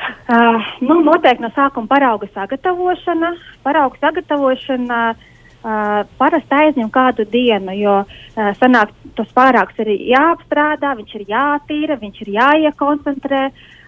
Uh, 0.03 0.59
nu, 0.81 0.99
noteikti 1.03 1.43
no 1.43 1.49
sākuma 1.55 1.89
parauga 1.91 2.27
sagatavošana. 2.33 3.33
Parauga 3.63 3.99
sagatavošana 4.01 4.99
uh, 5.13 6.03
parasti 6.19 6.59
aizņem 6.59 6.91
kādu 6.93 7.25
dienu, 7.29 7.75
jo 7.77 7.97
uh, 8.03 8.51
sanāk, 8.59 8.93
tas 9.17 9.31
pārāks 9.35 9.79
ir 9.83 9.93
jāapstrādā, 10.13 10.93
viņš 10.99 11.15
ir 11.19 11.25
jātīra, 11.31 11.99
viņš 12.01 12.23
ir 12.25 12.33
jāiekoncentrē. 12.37 13.43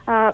Uh, 0.05 0.29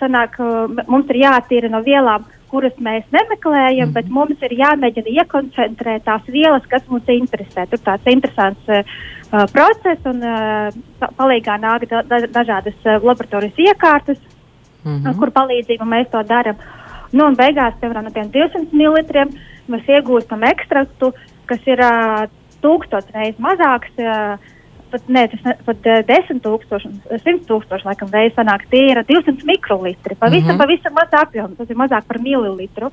sanāk, 0.00 0.36
uh, 0.40 0.84
mums 0.88 1.08
ir 1.12 1.22
jātīra 1.24 1.70
no 1.72 1.82
vielām, 1.84 2.24
kuras 2.50 2.74
mēs 2.82 3.06
nemeklējam, 3.14 3.90
mm. 3.90 3.94
bet 3.94 4.10
mums 4.10 4.42
ir 4.46 4.56
jāmēģina 4.58 5.14
iekoncentrēt 5.22 6.04
tās 6.08 6.26
vielas, 6.30 6.66
kas 6.70 6.84
mums 6.90 7.08
interesē. 7.12 7.66
Tur 7.70 7.82
tāds 7.86 8.10
interesants 8.10 8.72
uh, 8.72 9.46
process 9.54 10.10
un 10.10 10.24
uh, 10.24 11.08
palīgā 11.18 11.60
nāk 11.62 11.88
da 11.90 12.02
dažādas 12.26 12.76
uh, 12.86 12.98
laboratorijas 12.98 13.64
iekārtas 13.68 14.20
mm 14.84 14.96
-hmm. 14.96 15.18
kur 15.18 15.30
palīdzību 15.30 15.84
mēs 15.84 16.10
to 16.10 16.22
darām. 16.22 16.56
Nu, 17.12 17.26
un 17.26 17.36
beigās, 17.36 17.74
piemēram, 17.80 18.06
no 18.06 18.10
tiem 18.10 18.30
200 18.30 18.72
ml 18.72 19.26
mēs 19.70 19.88
iegūstam 19.88 20.44
ekstraktu, 20.46 21.12
kas 21.46 21.66
ir 21.66 21.80
uh, 21.82 22.26
tūkstoš 22.62 23.10
reizes 23.14 23.42
mazāks. 23.42 23.92
Uh, 23.98 24.38
pat, 24.90 25.06
ne, 25.08 25.24
tas 25.32 25.46
ne, 25.46 25.54
pat 25.66 25.88
uh, 25.90 26.02
10 26.06 26.42
tūkstoši, 26.44 26.90
100 27.10 27.46
tūkstoši 27.48 27.88
laikam 27.88 28.12
reizes 28.14 28.36
sanāk, 28.38 28.66
tie 28.70 28.84
ir 28.90 29.02
200 29.08 29.46
mikrolitri. 29.46 30.14
Pavisam, 30.14 30.48
mm 30.48 30.54
-hmm. 30.54 30.62
pavisam 30.62 30.94
maz 30.94 31.16
apjoms, 31.22 31.56
tas 31.58 31.70
ir 31.70 31.76
mazāk 31.76 32.06
par 32.06 32.20
mililitru. 32.20 32.90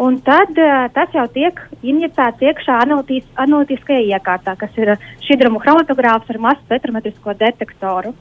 Un 0.00 0.20
tad 0.24 0.50
uh, 0.56 0.86
tas 0.94 1.12
jau 1.12 1.26
tiek 1.28 1.60
injicēts 1.82 2.40
iekšā 2.40 2.78
analītis, 2.86 3.26
analītiskajā 3.36 4.00
iekārtā, 4.16 4.56
kas 4.56 4.70
ir 4.76 4.96
šķidrumu 5.26 5.60
chromatogrāfs 5.60 6.30
ar 6.30 6.38
masu 6.38 6.60
spektrometrisko 6.64 7.34
detektoru. 7.34 8.14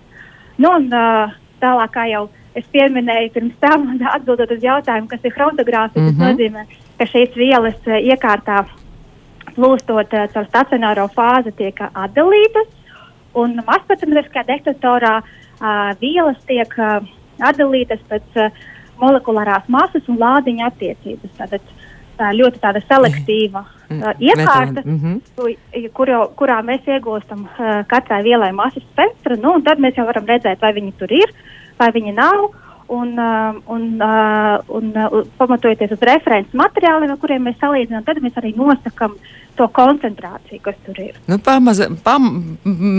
Nu, 0.57 0.69
un, 0.75 0.89
uh, 0.91 1.31
tālāk, 1.61 1.95
jau 2.11 2.29
es 2.55 2.65
pieminēju 2.73 3.33
pirms 3.35 3.55
tam, 3.59 3.87
atbildot 4.15 4.51
uz 4.51 4.63
jautājumu, 4.63 5.09
kas 5.11 5.23
ir 5.23 5.35
chromatogrāfija. 5.35 6.01
Mm 6.01 6.09
-hmm. 6.09 6.17
Tas 6.17 6.27
mhm. 6.27 6.31
nozīmē, 6.31 6.65
ka 6.97 7.05
šīs 7.05 7.35
vielas 7.35 7.79
iekārtā 7.85 8.65
plūstot 9.55 10.11
caur 10.33 10.45
stacionāro 10.47 11.07
fāzi 11.15 11.51
tiek 11.57 11.79
atdalītas. 11.93 12.67
Un 13.33 13.59
mazpatenoviskajā 13.67 14.45
detektorā 14.47 15.21
uh, 15.21 15.91
vielas 16.01 16.37
tiek 16.47 16.73
uh, 16.77 17.05
atdalītas 17.39 17.99
pēc 18.09 18.23
uh, 18.35 18.51
molekulārās 18.99 19.67
masas 19.67 20.07
un 20.07 20.17
lādiņa 20.17 20.71
attiecības. 20.71 21.35
Tātad 21.37 21.61
tā 22.19 22.31
ļoti 22.35 22.59
tāda 22.63 22.81
selektīva 22.87 23.63
uh, 23.63 24.09
iekārta, 24.19 24.83
mm 24.83 24.97
-hmm. 24.99 25.91
kur, 25.95 26.11
kurā 26.39 26.59
mēs 26.65 26.87
iegūstam 26.87 27.45
uh, 27.45 27.85
katrai 27.87 28.23
vielai 28.23 28.51
masas 28.51 28.83
spektru, 28.91 29.39
nu, 29.39 29.55
un 29.59 29.63
tad 29.63 29.79
mēs 29.79 29.97
jau 29.97 30.05
varam 30.09 30.27
redzēt, 30.27 30.61
vai 30.61 30.73
viņi 30.73 30.93
tur 30.99 31.13
ir, 31.21 31.33
vai 31.79 31.91
viņi 31.95 32.15
nav. 32.17 32.49
Un, 32.89 33.11
uh, 33.21 33.57
un, 33.69 33.83
uh, 34.01 34.55
un 34.73 34.87
uh, 34.97 35.19
pamatojoties 35.37 35.91
uz 35.93 36.05
references 36.09 36.57
materiāliem, 36.57 37.11
ar 37.13 37.19
kuriem 37.21 37.43
mēs 37.45 37.59
salīdzinām, 37.61 38.01
tad 38.07 38.17
mēs 38.23 38.39
arī 38.41 38.55
nosakām 38.57 39.13
uh, 39.13 39.35
to 39.59 39.67
koncentrāciju, 39.75 40.61
kas 40.63 40.77
tur 40.85 40.99
ir. 41.03 41.17
Nu, 41.29 41.37
pamaz, 41.43 41.81
pam, 42.05 42.29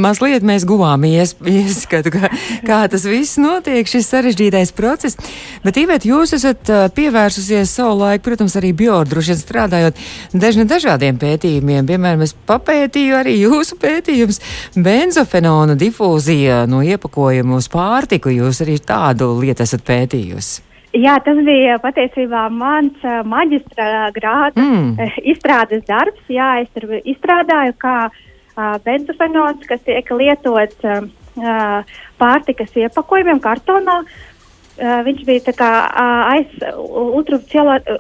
mazliet 0.04 0.44
mēs 0.46 0.66
guvām 0.68 1.04
ies, 1.08 1.34
ieskatu, 1.48 2.12
kā, 2.14 2.30
kā 2.66 2.80
tas 2.92 3.06
viss 3.08 3.40
notiek, 3.40 3.88
šis 3.88 4.08
sarežģītais 4.12 4.74
process. 4.76 5.18
Bet, 5.64 5.80
Ivēt, 5.80 6.06
jūs 6.08 6.34
esat 6.36 6.70
pievērsusies 6.96 7.72
savu 7.80 7.96
laiku, 8.02 8.26
protams, 8.28 8.56
arī 8.60 8.74
biodroši 8.76 9.38
strādājot 9.40 10.00
dažne 10.36 10.66
dažādiem 10.68 11.18
pētījumiem. 11.20 11.88
Piemēram, 11.88 12.24
es 12.26 12.36
papētīju 12.48 13.18
arī 13.20 13.38
jūsu 13.40 13.80
pētījums 13.80 14.42
benzofenonu 14.76 15.78
difūzija 15.80 16.64
no 16.70 16.84
iepakojuma 16.84 17.60
uz 17.60 17.70
pārtiku. 17.72 18.32
Jūs 18.34 18.64
arī 18.66 18.80
tādu 18.84 19.32
lietu 19.40 19.64
esat 19.64 19.86
pētījusi. 19.86 20.69
Jā, 20.90 21.20
tas 21.22 21.38
bija 21.46 21.76
patiesībā 21.78 22.48
mans 22.50 23.04
uh, 23.06 23.20
maģistra 23.22 24.08
grāda 24.14 24.58
mm. 24.58 24.88
uh, 24.98 25.18
izstrādes 25.22 25.84
darbs. 25.86 26.22
Jā, 26.26 26.56
es 26.64 26.72
tur 26.74 26.96
izstrādāju, 26.98 27.76
kā 27.78 27.94
uh, 28.10 28.74
benzofenons, 28.82 29.62
kas 29.70 29.84
tiek 29.86 30.10
lietots 30.10 30.82
uh, 30.82 31.86
pārtikas 32.18 32.74
iepakojumiem 32.74 33.38
kartonā. 33.44 34.00
Uh, 34.80 34.96
viņš 35.06 35.20
bija 35.28 35.44
tā 35.46 35.54
kā 35.60 35.68
uh, 35.86 36.32
aiz, 36.32 36.58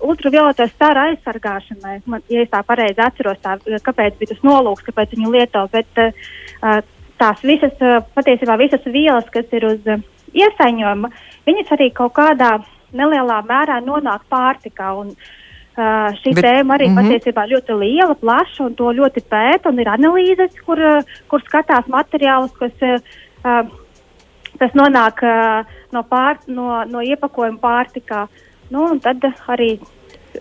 ultravioleto 0.02 0.66
staru 0.72 1.04
aizsargāšanai. 1.04 2.00
Man, 2.10 2.26
ja 2.32 2.42
es 2.42 2.50
tā 2.50 2.64
pareizi 2.66 3.06
atceros, 3.06 3.38
tā, 3.44 3.54
kāpēc 3.86 4.18
bija 4.18 4.32
tas 4.32 4.42
nolūks, 4.42 4.88
kāpēc 4.88 5.14
viņu 5.14 5.30
lieto. 5.36 5.62
Bet 5.70 6.02
uh, 6.02 6.82
tās 7.22 7.46
visas, 7.46 7.78
uh, 7.78 8.02
patiesībā 8.18 8.58
visas 8.58 8.82
vielas, 8.90 9.30
kas 9.30 9.46
ir 9.54 9.70
uz 9.76 9.86
uh, 9.86 10.02
iesaņojuma, 10.34 11.14
viņas 11.46 11.74
arī 11.78 11.90
kaut 11.94 12.16
kādā 12.18 12.56
veidā 12.58 12.79
nelielā 12.92 13.42
mērā 13.46 13.80
nonāk 13.84 14.26
pārtikā. 14.30 14.94
Un, 15.02 15.14
Uh, 15.80 16.10
šī 16.18 16.32
Bet, 16.34 16.44
tēma 16.44 16.74
arī 16.74 16.88
mm 16.88 16.96
-hmm. 16.96 17.08
patiesībā 17.08 17.44
ļoti 17.46 17.74
liela, 17.78 18.14
plaša 18.18 18.64
un 18.64 18.74
to 18.74 18.90
ļoti 18.92 19.20
pēta. 19.30 19.70
Un 19.70 19.78
ir 19.78 19.88
analīzes, 19.88 20.50
kur, 20.66 20.78
kur 21.30 21.40
skatās 21.46 21.86
materiālus, 21.86 22.50
kas, 22.58 22.72
uh, 22.82 23.62
kas 24.58 24.72
nonāk 24.74 25.22
uh, 25.22 25.64
no, 25.92 26.02
pār, 26.02 26.36
no, 26.46 26.84
no 26.84 27.00
iepakojuma 27.00 27.58
pārtikā. 27.62 28.26
Nu, 28.70 28.98
tad 28.98 29.24
arī 29.46 29.78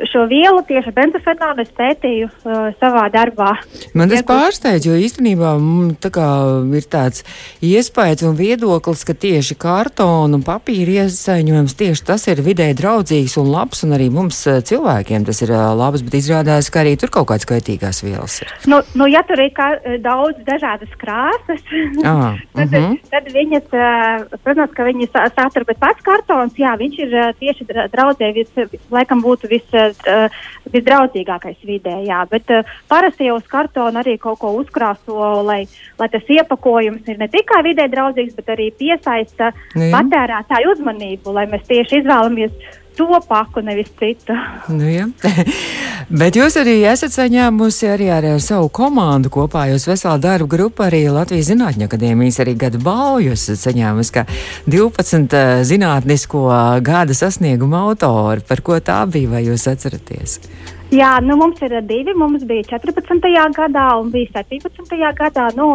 šo 0.08 0.26
vielu, 0.30 0.62
tieši 0.68 0.92
benzofenānu, 0.96 1.64
es 1.64 1.72
pētīju 1.76 2.30
uh, 2.30 2.70
savā 2.80 3.06
darbā. 3.12 3.52
Man 3.98 4.12
tas 4.12 4.24
pārsteidz, 4.28 4.88
jo 4.88 4.96
īstenībā 4.96 5.56
m, 5.60 5.92
tā 6.00 6.12
ir 6.78 6.88
tāds 6.92 7.26
iespējas 7.66 8.24
un 8.28 8.38
viedoklis, 8.40 9.04
ka 9.08 9.16
tieši 9.18 9.58
kartona 9.60 10.40
un 10.40 10.46
papīra 10.46 11.04
iesaņojums 11.04 11.76
tieši 11.80 12.06
tas 12.08 12.28
ir 12.32 12.44
vidē 12.46 12.70
draudzīgs 12.78 13.38
un 13.42 13.52
labs, 13.52 13.84
un 13.88 13.98
arī 13.98 14.10
mums 14.14 14.40
uh, 14.48 14.62
cilvēkiem 14.64 15.28
tas 15.28 15.44
ir 15.46 15.54
uh, 15.54 15.72
labs, 15.78 16.06
bet 16.06 16.20
izrādās, 16.22 16.72
ka 16.72 16.84
arī 16.84 16.96
tur 17.00 17.12
kaut 17.14 17.30
kādas 17.34 17.50
kaitīgās 17.50 18.04
vielas 18.06 18.40
ir. 18.44 18.54
Nu, 18.72 18.82
nu 19.00 19.10
ja 19.12 19.24
tur 19.28 19.42
ir 19.44 19.52
kā, 19.58 19.72
daudz 20.04 20.40
dažādas 20.48 20.96
krāsas, 21.02 21.64
ah, 22.08 22.40
tad, 22.56 22.64
uh 22.64 22.64
mhm. 22.64 22.76
-huh. 22.76 23.12
tad 23.12 23.30
viņas, 23.36 23.68
uh, 23.76 24.40
protams, 24.44 24.74
ka 24.76 24.88
viņas 24.88 25.36
satur, 25.36 25.68
bet 25.68 25.80
pats 25.80 26.02
kartons, 26.06 26.56
jā, 26.56 26.76
viņš 26.80 27.00
ir 27.04 27.16
uh, 27.18 27.30
tieši 27.40 27.68
draudzīgs, 27.92 28.80
laikam 28.92 29.22
būtu 29.24 29.50
viss 29.52 29.89
uh, 30.08 30.42
visdraudzīgākais 30.74 31.62
vidē. 31.68 31.96
Jā. 32.08 32.24
Bet 32.30 32.52
uh, 32.54 32.68
parasti 32.92 33.30
jau 33.30 33.38
uz 33.40 33.48
kartona 33.50 34.04
arī 34.04 34.18
kaut 34.22 34.40
ko 34.42 34.54
uzkrāso, 34.60 35.18
lai, 35.46 35.64
lai 36.00 36.10
tas 36.14 36.30
iepakojums 36.30 37.08
ir 37.10 37.22
ne 37.22 37.30
tikai 37.32 37.64
vidē 37.68 37.90
draudzīgs, 37.92 38.36
bet 38.38 38.54
arī 38.56 38.70
piesaista 38.80 39.54
patērētāju 39.76 40.76
uzmanību, 40.76 41.34
lai 41.36 41.48
mēs 41.52 41.66
tieši 41.70 42.04
izvēlamies 42.04 42.78
to 42.98 43.20
paku, 43.28 43.62
nevis 43.62 43.92
citu. 44.00 44.36
Nu, 44.68 44.88
ja. 44.90 45.08
Bet 46.22 46.38
jūs 46.40 46.56
arī 46.60 46.80
esat 46.90 47.14
saņēmusi 47.14 47.90
arī 47.92 48.10
ar 48.14 48.26
savu 48.44 48.72
komandu 48.74 49.32
kopā. 49.34 49.68
Jūs 49.72 49.86
vesela 49.90 50.18
darba 50.22 50.50
grupa 50.50 50.88
arī 50.88 51.04
Latvijas 51.14 51.52
Zinātņu 51.52 51.86
akadēmijas 51.86 52.42
arī 52.44 52.56
gada 52.60 52.82
balvu. 52.82 53.28
Jūs 53.30 53.46
esat 53.46 53.70
saņēmusi 53.70 54.16
kā 54.16 54.26
12 54.72 55.38
uh, 55.38 55.62
zinātnisko 55.70 56.44
gada 56.86 57.16
sasnieguma 57.18 57.86
autori. 57.90 58.46
Par 58.48 58.64
ko 58.66 58.80
tā 58.84 59.04
bija, 59.12 59.36
vai 59.36 59.46
jūs 59.46 59.68
atceraties? 59.72 60.40
Jā, 60.90 61.14
nu 61.22 61.38
mums 61.38 61.62
ir 61.62 61.78
divi. 61.86 62.16
Mums 62.18 62.48
bija 62.50 62.66
14. 62.80 63.30
gadā 63.58 63.90
un 64.02 64.10
bija 64.14 64.42
17. 64.42 64.98
gadā. 65.20 65.52
Nu, 65.60 65.70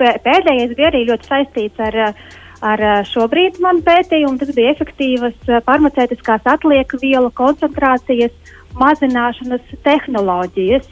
pēdējais 0.00 0.74
bija 0.74 0.90
arī 0.90 1.06
ļoti 1.12 1.30
saistīts 1.30 1.86
ar 1.86 2.02
uh, 2.08 2.26
ar 2.64 2.82
šobrīd 3.08 3.60
manu 3.64 3.82
pētījumu. 3.86 4.38
Tas 4.40 4.54
bija 4.56 4.74
efektīvas 4.76 5.50
farmaceitiskās 5.66 6.46
atlieku 6.48 7.00
vielu 7.02 7.32
koncentrācijas 7.36 8.32
mazināšanas 8.76 9.76
tehnoloģijas 9.86 10.88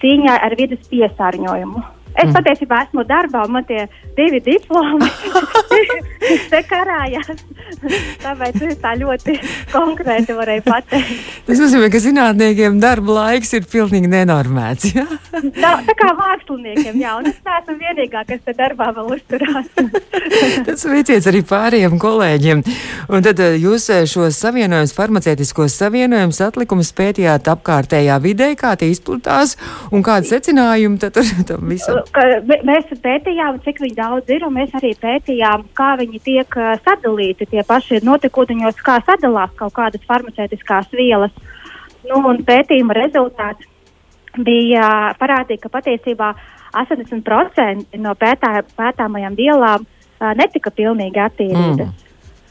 cīņā 0.00 0.36
ar 0.40 0.56
vidas 0.58 0.84
piesārņojumu. 0.92 1.99
Es 2.18 2.26
mm. 2.26 2.34
patiesībā 2.34 2.82
esmu 2.86 3.04
darbā, 3.06 3.44
man 3.48 3.64
tie 3.68 3.84
divi 4.16 4.40
diplomi 4.44 5.08
te 6.52 6.60
karājās. 6.66 7.44
Tāpēc 8.20 8.58
es 8.66 8.80
tā 8.82 8.94
ļoti 8.98 9.36
konkrēti 9.70 10.34
varēju 10.36 10.64
pateikt. 10.66 11.28
Tas 11.46 11.62
nozīmē, 11.62 11.88
ka 11.92 12.00
zinātniekiem 12.02 12.80
darba 12.82 13.16
laiks 13.20 13.54
ir 13.56 13.68
pilnīgi 13.70 14.10
nenormēts. 14.10 14.90
Ja? 14.96 15.06
tā, 15.30 15.72
tā 15.86 15.94
kā 15.98 16.10
māksliniekiem, 16.18 16.98
jā, 17.00 17.14
un 17.20 17.30
es 17.30 17.38
neesmu 17.46 17.76
vienīgā, 17.80 18.24
kas 18.28 18.42
te 18.44 18.56
darbā 18.58 18.90
vēl 18.96 19.14
uzturās. 19.16 19.70
Tas 20.66 20.84
veiciets 20.90 21.28
arī 21.30 21.44
pārējiem 21.46 21.96
kolēģiem. 22.00 22.62
Un 23.10 23.24
tad 23.24 23.40
eh, 23.42 23.56
jūs 23.62 23.88
eh, 23.94 24.04
šos 24.10 24.38
savienojumus, 24.42 24.94
farmaceitiskos 24.96 25.78
savienojumus, 25.80 26.42
atlikumus 26.44 26.92
pētījāt 26.96 27.48
apkārtējā 27.54 28.18
vidē, 28.22 28.52
kā 28.58 28.74
tie 28.80 28.90
izplatās 28.92 29.56
un 29.94 30.04
kādi 30.06 30.30
secinājumi 30.30 31.00
tad 31.02 31.18
tam 31.48 31.70
visam? 31.70 31.99
Mēs 32.66 32.90
pētījām, 33.02 33.60
cik 33.64 33.82
daudz 33.96 34.30
ir, 34.30 34.44
un 34.46 34.54
mēs 34.54 34.74
arī 34.78 34.92
pētījām, 35.00 35.66
kā 35.76 35.94
viņi 36.00 36.20
tiek 36.24 36.58
sadalīti. 36.84 37.48
Tie 37.50 37.64
paši 37.66 38.02
notekūdeņos, 38.06 38.82
kā 38.84 39.00
sadalās 39.06 39.52
kaut 39.58 39.74
kādas 39.76 40.04
farmaceitiskās 40.08 40.90
vielas. 40.92 41.32
Nu, 42.08 42.22
pētījuma 42.46 42.96
rezultāts 42.96 43.68
bija 44.38 45.14
parādīja, 45.20 45.60
ka 45.64 45.72
patiesībā 45.72 46.34
80% 46.72 47.98
no 47.98 48.14
pētā, 48.14 48.60
pētāmajām 48.78 49.34
vielām 49.38 49.84
uh, 49.84 50.30
netika 50.38 50.70
pilnīgi 50.70 51.20
attīrītas. 51.20 51.90
Mm. 51.90 52.06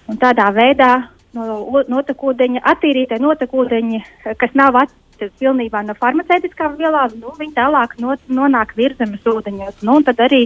Un 0.09 0.17
tādā 0.19 0.49
veidā 0.53 0.93
no 1.37 1.83
notekūdeņa, 1.87 2.63
attīrītie 2.71 3.19
notekūdeņi, 3.21 4.01
kas 4.41 4.55
nav 4.57 4.79
attīrīti, 4.81 5.08
pilnībā 5.39 5.81
no 5.85 5.95
farmaceitiskām 5.99 6.77
vielām, 6.79 7.15
nu, 7.21 7.33
viņi 7.39 7.55
tālāk 7.57 7.97
no, 8.03 8.15
nonāk 8.27 8.75
virzemes 8.77 9.25
ūdeņos. 9.27 9.81
Nu, 9.87 9.99
tad 10.07 10.21
arī 10.25 10.45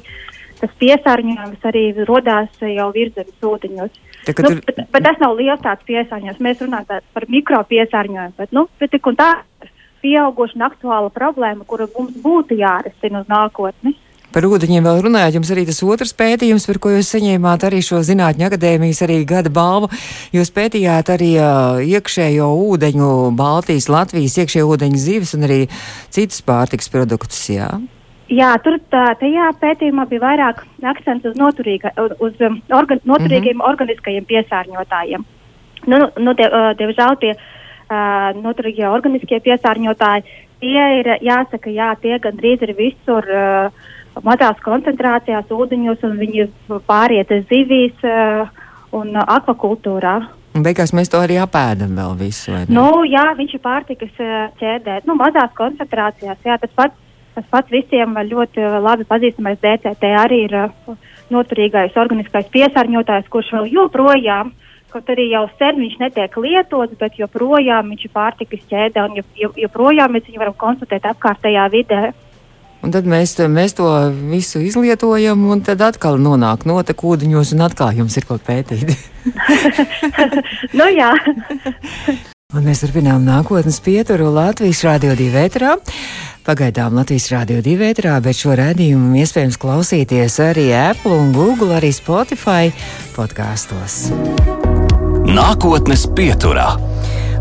tas 0.62 0.71
piesārņojums 0.79 1.67
arī 1.69 1.83
rodās 2.07 2.62
jau 2.62 2.89
virzemes 2.95 3.47
ūdeņos. 3.49 4.01
Tā, 4.23 4.36
nu, 4.39 4.49
tur... 4.49 4.59
bet, 4.67 4.83
bet 4.93 5.05
tas 5.05 5.19
nav 5.21 5.36
liels 5.39 5.63
tāds 5.63 5.83
piesārņojums. 5.89 6.41
Mēs 6.43 6.63
runājam 6.63 7.03
par 7.15 7.27
mikro 7.31 7.59
piesārņojumu, 7.69 8.38
bet 8.39 8.55
nu, 8.55 8.67
tik 8.83 9.12
un 9.12 9.19
tā 9.19 9.29
ir 9.63 9.73
pieauguša 10.03 10.57
un 10.59 10.65
aktuāla 10.67 11.12
problēma, 11.15 11.67
kura 11.67 11.88
mums 11.91 12.15
būtu 12.23 12.57
jārisina 12.59 13.23
uz 13.23 13.31
nākotni. 13.31 13.95
Par 14.34 14.48
ūdeņiem 14.50 14.88
vēl 14.88 15.02
runājot, 15.06 15.36
jums 15.38 15.50
arī 15.54 15.63
tas 15.67 15.80
otrs 15.86 16.15
pētījums, 16.17 16.63
par 16.65 16.80
ko 16.82 16.89
jūs 16.96 17.12
saņēmāt 17.13 17.67
arī 17.67 17.84
šo 17.86 18.00
Zinātņu 18.02 18.48
akadēmijas 18.48 19.04
arī 19.06 19.19
gada 19.30 19.52
balvu. 19.54 19.91
Jūs 20.34 20.50
pētījāt 20.56 21.12
arī 21.13 21.36
uh, 21.38 21.78
iekšējo 21.86 22.48
ūdeņu, 22.63 23.10
Baltijas, 23.38 23.91
Latvijas 23.93 24.39
iekšējo 24.41 24.72
ūdeņu 24.74 25.04
zivis 25.04 25.36
un 25.38 25.46
arī 25.46 25.60
citus 26.10 26.41
pārtiks 26.48 26.89
produktus, 26.89 27.46
jā? 27.54 27.69
Jā, 28.34 28.50
tur 28.65 28.80
tā, 28.89 29.06
tajā 29.22 29.52
pētījumā 29.62 30.08
bija 30.10 30.26
vairāk 30.26 30.65
akcents 30.96 31.30
uz, 31.30 31.38
noturīga, 31.38 31.93
uz 32.17 32.39
um, 32.41 32.58
organ, 32.74 33.06
noturīgiem 33.06 33.60
mm 33.60 33.62
-hmm. 33.62 33.69
organiskajiem 33.69 34.26
piesārņotājiem. 34.34 35.26
Nu, 35.93 36.06
nu, 36.17 36.34
die, 36.34 36.50
uh, 36.50 36.72
diemžēl 36.80 37.19
tie 37.22 37.36
uh, 37.38 38.34
noturīgie 38.41 38.89
organiskie 38.89 39.43
piesārņotāji, 39.46 40.24
tie 40.63 40.86
ir, 41.00 41.17
jāsaka, 41.22 41.69
jā, 41.69 41.93
tie 42.02 42.17
gandrīz 42.17 42.65
ir 42.65 42.74
visur. 42.74 43.30
Uh, 43.30 43.91
mazās 44.21 44.60
koncentrācijās 44.65 45.49
ūdeņos, 45.52 46.06
un 46.06 46.17
viņi 46.21 46.47
pāriet 46.88 47.34
zivīs 47.49 48.06
uh, 48.06 48.47
un 48.93 49.15
akvakultūrā. 49.17 50.15
Un 50.54 50.62
beigās 50.62 50.93
mēs 50.93 51.10
to 51.10 51.17
arī 51.23 51.39
apēdam 51.41 51.95
vēl 51.97 52.13
visu. 52.19 52.54
Nu, 52.69 53.02
jā, 53.10 53.26
viņš 53.38 53.56
ir 53.58 53.63
pārtikas 53.63 54.21
uh, 54.21 54.52
ķēdē. 54.60 55.02
Nu, 55.10 55.17
mazās 55.17 55.56
koncentrācijās, 55.58 56.38
jā, 56.45 56.60
tas 56.62 56.78
pats 56.78 56.99
Tas 57.34 57.45
pats 57.49 57.71
visiem 57.73 58.13
ļoti 58.30 58.62
labi 58.84 59.08
pazīstamais 59.10 59.58
DCT 59.62 60.10
arī 60.19 60.43
ir 60.45 60.54
noturīgais 61.34 61.95
organiskais 61.97 62.49
piesārņotājs, 62.54 63.30
kurš 63.34 63.49
vēl 63.56 63.71
joprojām, 63.73 64.52
kaut 64.93 65.10
arī 65.10 65.32
jau 65.32 65.47
sen 65.58 65.80
viņš 65.82 65.95
netiek 66.04 66.38
lietots, 66.38 66.93
bet 66.99 67.17
joprojām 67.17 67.89
viņš 67.89 68.06
ir 68.06 68.13
pārtikas 68.13 68.67
ķēdē 68.69 69.08
un 69.08 69.17
joprojām 69.63 70.13
mēs 70.13 70.30
viņu 70.30 70.43
varam 70.43 70.60
konstatēt 70.62 71.10
apkārtējā 71.10 71.65
vidē. 71.73 72.04
Un 72.84 72.91
tad 72.91 73.08
mēs, 73.08 73.38
mēs 73.48 73.78
to 73.78 73.88
visu 74.28 74.60
izlietojam, 74.60 75.46
un 75.54 75.63
tad 75.63 75.82
atkal 75.86 76.19
nonāk 76.19 76.65
notekūdeņos, 76.67 77.54
un 77.56 77.63
atkal 77.63 77.96
jums 77.96 78.17
ir 78.19 78.28
ko 78.28 78.36
pētīt. 78.43 78.91
nu 80.80 80.89
jā. 80.91 81.13
un 82.56 82.67
mēs 82.67 82.84
turpinām 82.84 83.24
nākotnes 83.24 83.80
pieturu 83.84 84.28
Latvijas 84.36 84.84
Rādio 84.84 85.15
2 85.15 85.32
vētrā. 85.32 85.78
Pagaidām 86.43 86.98
Latvijas 87.00 87.30
Rādio 87.32 87.62
2 87.63 87.78
vētrā, 87.80 88.17
bet 88.24 88.36
šo 88.36 88.58
rādījumu 88.60 89.15
iespējams 89.24 89.56
klausīties 89.63 90.41
arī 90.43 90.67
Apple 90.76 91.15
un 91.15 91.32
Google, 91.32 91.78
arī 91.78 91.93
Spotify 91.96 92.74
podkāstos. 93.15 94.10
Nākotnes 95.24 96.04
pieturā. 96.12 96.92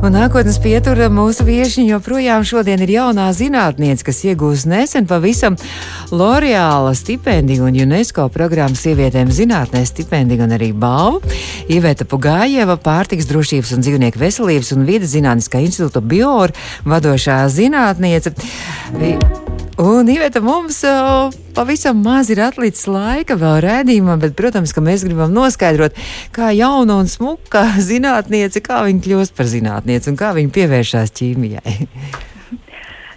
Un 0.02 0.16
nākotnes 0.16 0.56
pietura 0.58 1.06
mūsu 1.14 1.44
viesiņa 1.46 1.92
joprojām 1.92 2.42
šodien 2.42 2.80
ir 2.82 2.90
jaunā 2.90 3.28
zinātniece, 3.38 4.02
kas 4.02 4.18
iegūst 4.26 4.66
nesen 4.66 5.06
pavisam 5.06 5.54
L'Oreāla 6.10 6.90
stipendiju 6.98 7.68
un 7.68 7.78
UNESCO 7.84 8.24
programmas 8.34 8.82
sievietēm 8.82 9.30
zinātnē 9.30 9.84
stipendiju 9.86 10.42
un 10.42 10.56
arī 10.58 10.72
balvu. 10.74 11.22
Iveta 11.70 12.02
Pugājeva, 12.02 12.74
pārtiks 12.82 13.30
drošības 13.30 13.76
un 13.76 13.86
dzīvnieku 13.86 14.18
veselības 14.18 14.74
un 14.74 14.82
vidas 14.90 15.14
zinātniskā 15.14 15.62
institūta 15.62 16.02
Biora 16.02 16.50
vadošā 16.82 17.38
zinātniece. 17.54 18.34
Un, 19.80 20.08
Iveta, 20.08 20.40
mums 20.44 20.82
uh, 20.84 21.32
pavisam 21.56 22.02
maz 22.04 22.28
ir 22.28 22.42
atlicis 22.44 22.84
laika 22.92 23.38
vēl 23.40 23.62
rēdījumam, 23.64 24.20
bet, 24.20 24.34
protams, 24.36 24.74
ka 24.76 24.82
mēs 24.84 25.04
gribam 25.06 25.32
noskaidrot, 25.32 25.96
kā 26.34 26.50
jauna 26.52 26.98
un 27.00 27.08
smuka 27.08 27.64
zinātniece, 27.90 28.60
kā 28.60 28.82
viņa 28.84 29.00
kļūst 29.06 29.36
par 29.38 29.48
zinātnieci 29.48 30.12
un 30.12 30.18
kā 30.20 30.34
viņa 30.36 30.52
pievēršās 30.58 31.16
ķīmijai. 31.16 31.76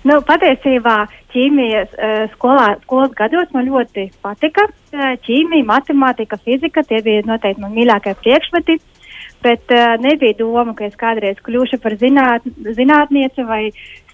Nu, 0.06 0.22
patiesībā 0.24 0.96
ķīmijas 1.34 1.92
uh, 1.98 2.24
skolā, 2.38 2.76
skolas 2.86 3.12
gados 3.20 3.52
man 3.52 3.68
ļoti 3.68 4.08
patika. 4.24 4.70
Uh, 4.94 5.16
ķīmija, 5.28 5.68
matemātika, 5.68 6.40
fizika 6.40 6.86
tie 6.88 7.02
bija 7.04 7.26
noteikti 7.28 7.66
man 7.66 7.76
mīļākie 7.76 8.16
priekšmeti. 8.22 8.80
Bet 9.44 9.76
uh, 9.76 9.98
nebija 10.00 10.38
doma, 10.40 10.72
ka 10.78 10.88
es 10.88 10.96
kādreiz 10.96 11.42
kļūšu 11.44 11.82
par 11.84 11.98
zināt, 12.00 12.48
zinātnieci 12.78 13.44
vai 13.50 13.66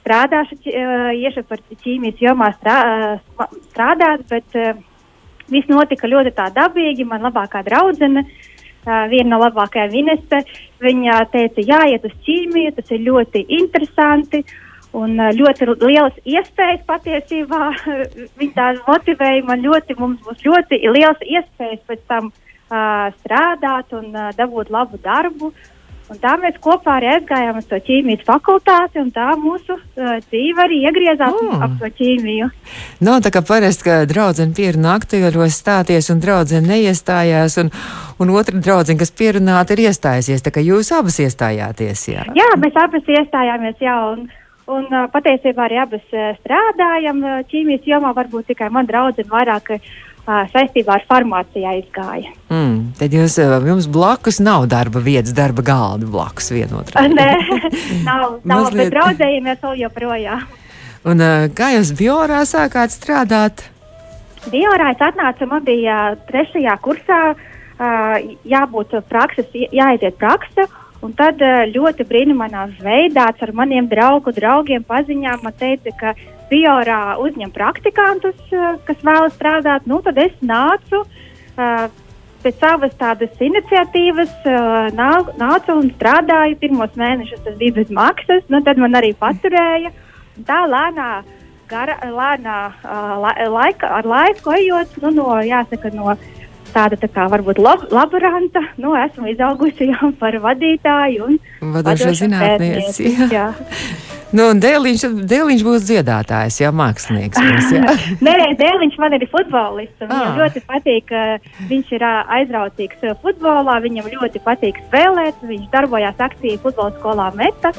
strādāšu, 0.02 0.58
iešu 0.66 1.44
par 1.48 1.62
ķīmijas 1.84 2.22
jomā 2.22 2.52
strā, 2.58 2.78
strādāt, 3.70 4.26
bet 4.30 4.58
viss 5.52 5.70
notika 5.70 6.10
ļoti 6.10 6.34
tā 6.38 6.50
dabīgi. 6.56 7.08
Man 7.08 7.26
labākā 7.28 7.64
draudzene, 7.68 8.26
viena 8.86 9.30
no 9.30 9.42
labākajām 9.46 9.96
Inese, 10.02 10.44
viņa 10.82 11.22
teica, 11.34 11.66
jāiet 11.66 12.06
uz 12.08 12.18
ķīmiju, 12.26 12.76
tas 12.78 12.92
ir 12.92 13.08
ļoti 13.08 13.46
interesanti. 13.62 14.44
Un 14.92 15.16
ļoti 15.16 15.70
lielas 15.80 16.18
iespējas 16.28 16.82
patiesībā. 16.84 17.70
Viņa 18.42 18.56
tā 18.58 18.66
motivēja 18.84 19.46
man 19.48 19.62
ļoti, 19.64 19.96
mums 19.96 20.20
būs 20.26 20.42
ļoti 20.44 20.82
liels 20.92 21.22
iespējas 21.24 21.80
pēc 21.88 22.02
tam 22.12 22.28
uh, 22.28 23.06
strādāt 23.22 23.96
un 23.96 24.10
uh, 24.12 24.34
dabūt 24.36 24.74
labu 24.76 25.00
darbu. 25.00 25.54
Uh, 25.54 25.81
Un 26.12 26.18
tā 26.20 26.34
mēs 26.42 26.58
kopā 26.60 26.98
arī 26.98 27.08
aizgājām 27.14 27.62
uz 27.62 27.68
to 27.70 27.78
ķīmijas 27.88 28.26
fakultāti, 28.28 29.00
un 29.00 29.14
tā 29.16 29.30
mūsu 29.40 29.78
uh, 29.78 30.18
dzīve 30.26 30.60
arī 30.66 30.82
iegriezās 30.90 31.38
mm. 31.38 31.62
ap 31.64 31.78
to 31.80 31.88
ķīmiju. 32.02 32.50
Nav 33.08 33.22
tā 33.24 33.32
kā 33.32 33.40
parasti, 33.48 33.86
ka 33.88 34.02
draudzene 34.10 34.52
pierunā 34.58 34.98
aktieros 35.00 35.56
stāties, 35.62 36.12
un 36.12 36.20
draudzene 36.20 36.68
neiestājās, 36.68 37.56
un, 37.64 37.72
un 38.20 38.36
otra 38.36 38.60
draudzene, 38.60 39.00
kas 39.00 39.16
pierunāta, 39.16 39.78
ir 39.78 39.86
iestājusies. 39.88 40.44
Tā 40.44 40.52
kā 40.52 40.66
jūs 40.66 40.92
abas 40.98 41.22
iestājāties, 41.24 42.06
jā? 42.12 42.28
Jā, 42.36 42.52
mēs 42.60 42.76
abas 42.84 43.08
iestājāmies, 43.20 43.80
jā. 43.80 43.98
Un, 44.12 44.28
Un 44.72 44.86
uh, 44.94 45.08
patiesībā 45.12 45.66
arī 45.66 45.80
abas 45.82 46.04
uh, 46.14 46.30
strādājam 46.38 47.18
uh, 47.26 47.40
ķīmijas 47.50 47.88
jomā. 47.90 48.14
Varbūt 48.16 48.52
tikai 48.54 48.70
man 48.72 48.86
draudzene 48.88 49.28
vairāk 49.28 49.72
uh, 49.74 49.88
saistībā 50.26 50.98
ar 51.00 51.06
farmāciju 51.10 51.68
aizgāja. 51.72 52.32
Mm, 52.52 52.94
tad 53.00 53.14
jūs, 53.16 53.38
jums 53.40 53.88
blakus 53.92 54.40
nav 54.44 54.68
darba 54.72 55.02
vietas, 55.04 55.34
darba 55.38 55.66
galda 55.66 56.10
blakus 56.10 56.52
vienotram. 56.54 57.16
Nē, 57.16 57.30
nav, 58.08 58.42
nav 58.44 58.68
Mazliet... 58.68 58.84
bet 58.84 58.96
draudzējamies 58.96 59.62
vēl 59.66 59.80
joprojām. 59.86 60.48
Un 61.12 61.24
kā 61.58 61.72
jūs 61.74 61.96
biorā 61.98 62.44
sākāt 62.46 62.94
strādāt? 62.94 63.66
Biorā 64.52 64.92
es 64.94 65.02
atnācu, 65.02 65.48
man 65.50 65.66
bija 65.66 65.98
trešajā 66.30 66.76
kursā 66.82 67.22
jābūt 68.46 68.94
prakses, 69.10 69.50
jāaiziet 69.74 70.18
praksa. 70.22 70.68
Un 71.02 71.16
tad 71.18 71.42
ļoti 71.42 72.06
brīnumainā 72.06 72.68
veidā 72.82 73.32
ar 73.34 73.52
maniem 73.58 73.88
draugu 73.90 74.34
draugiem 74.36 74.84
paziņām 74.86 75.42
man 75.42 75.56
teica, 75.58 75.94
ka 75.98 76.14
Biorā 76.52 77.16
uzņem 77.24 77.52
praktikantus, 77.56 78.38
eh, 78.52 78.78
kas 78.86 79.00
vēlas 79.08 79.36
strādāt, 79.38 79.88
nu, 79.88 80.02
tad 80.04 80.18
es 80.20 80.34
nācu 80.44 81.06
uh, 81.06 81.88
pēc 82.42 82.58
savas 82.60 82.94
tādas 83.00 83.38
iniciatīvas, 83.40 84.32
nācu 84.98 85.76
un 85.78 85.92
strādāju. 85.94 86.58
Pirmos 86.60 86.98
mēnešus 86.98 87.44
tas 87.46 87.56
bija 87.60 87.78
bez 87.80 87.92
maksas, 87.94 88.44
nu, 88.50 88.64
tad 88.66 88.82
man 88.82 88.98
arī 88.98 89.14
paturēja. 89.14 89.94
Tā 90.48 90.60
lēnā, 90.68 91.10
gara, 91.70 92.00
lēnā 92.02 92.58
uh, 92.82 93.48
laika, 93.54 93.94
ar 94.00 94.10
laiku 94.10 94.56
ejot, 94.58 94.98
nu, 95.06 95.14
no, 95.22 95.28
jāsaka, 95.46 95.94
no 95.94 96.18
tāda 96.74 97.00
tā 97.00 97.10
kā 97.12 97.28
varbūt 97.32 97.60
lab, 97.62 97.88
laboranta, 97.94 98.64
nu, 98.82 98.96
esmu 99.00 99.32
izaugusi 99.34 99.92
jau 99.92 100.12
par 100.20 100.38
vadītāju 100.44 101.28
un 101.28 101.76
vadošo 101.76 102.16
zinātnieci. 102.24 103.12
Jā. 103.32 103.52
Nu, 104.32 104.46
Dēliņš, 104.56 105.02
Dēliņš 105.28 105.64
būs 105.68 105.86
dziedātājs, 105.90 106.62
jā, 106.62 106.70
mākslinieks. 106.72 107.36
Būs, 107.36 107.72
jā. 107.76 107.96
Nē, 108.26 108.36
Dēliņš 108.60 108.96
man 109.02 109.18
ir 109.18 109.26
futbolists. 109.32 110.00
Viņam 110.06 110.30
ah. 110.30 110.38
ļoti 110.40 110.64
patīk, 110.70 111.12
viņš 111.68 111.92
ir 111.98 112.06
aizrautīgs 112.08 113.04
futbolā, 113.24 113.82
viņam 113.84 114.08
ļoti 114.14 114.44
patīk 114.46 114.80
spēlēt. 114.88 115.44
Viņš 115.52 115.68
darbojās 115.74 116.24
aktīvi 116.24 116.62
futbola 116.64 116.96
skolā 116.96 117.28
Meta. 117.36 117.74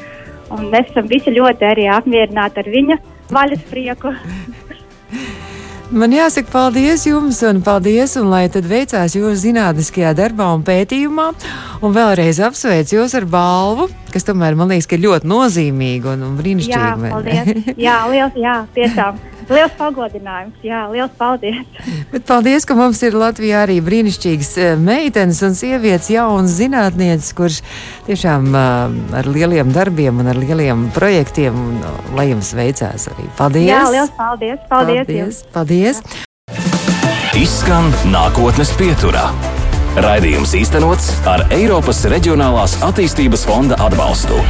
Un 0.53 0.69
mēs 0.69 0.91
esam 0.93 1.09
visi 1.09 1.33
ļoti 1.33 1.65
arī 1.65 1.89
apmierināti 1.89 2.61
ar 2.61 2.69
viņa 2.69 2.99
vaļas 3.33 3.65
prieku. 3.71 4.13
Man 5.93 6.15
jāsaka 6.15 6.49
paldies 6.49 7.03
jums, 7.05 7.43
un 7.45 7.59
paldies, 7.61 8.15
un 8.17 8.31
lai 8.33 8.47
tad 8.53 8.65
veicās 8.65 9.13
jūsu 9.13 9.35
zinātniskajā 9.43 10.15
darbā 10.17 10.47
un 10.57 10.63
pētījumā. 10.65 11.27
Un 11.85 11.93
vēlreiz 11.93 12.41
apsveicu 12.47 12.97
jūs 12.97 13.13
ar 13.19 13.27
balvu, 13.29 13.91
kas 14.15 14.25
tomēr 14.25 14.57
man 14.57 14.73
liekas, 14.73 14.89
ka 14.89 14.97
ir 14.97 15.05
ļoti 15.05 15.29
nozīmīga 15.29 16.15
un, 16.15 16.25
un 16.31 16.41
brīnišķīga. 16.41 16.81
Jā, 16.81 17.13
paldies. 17.13 17.77
jā, 17.77 17.99
liels, 18.09 18.41
jā, 18.41 18.57
tiešām. 18.79 19.21
Liels 19.53 19.75
pagodinājums, 19.79 20.59
jā, 20.65 20.81
liels 20.93 21.13
paldies. 21.19 21.67
Bet 22.13 22.27
paldies, 22.29 22.67
ka 22.69 22.77
mums 22.79 23.03
ir 23.05 23.17
Latvijā 23.19 23.63
arī 23.67 23.79
brīnišķīgas 23.85 24.53
eh, 24.63 24.73
meitenes 24.81 25.43
un 25.47 25.57
sievietes, 25.59 26.11
jaunas 26.15 26.57
zinātnieces, 26.59 27.33
kuras 27.37 27.61
tiešām 28.09 28.51
uh, 28.53 29.17
ar 29.19 29.29
lieliem 29.29 29.73
darbiem 29.75 30.23
un 30.23 30.33
ar 30.33 30.41
lieliem 30.41 30.89
projektiem, 30.97 31.57
un, 31.57 31.81
uh, 31.85 32.13
lai 32.17 32.31
jums 32.33 32.53
veicās 32.57 33.09
arī. 33.13 33.29
Paldies! 33.39 33.69
Jā, 33.69 33.85
liels 33.93 34.13
paldies! 34.19 34.61
Paldies! 34.73 35.07
Paldies! 35.07 35.43
paldies. 35.53 36.03
Izskan 37.39 37.89
nākotnes 38.13 38.73
pieturā. 38.77 39.31
Raidījums 39.93 40.55
īstenots 40.57 41.11
ar 41.29 41.45
Eiropas 41.53 42.05
Reģionālās 42.09 42.79
attīstības 42.87 43.45
fonda 43.49 43.77
atbalstu. 43.85 44.41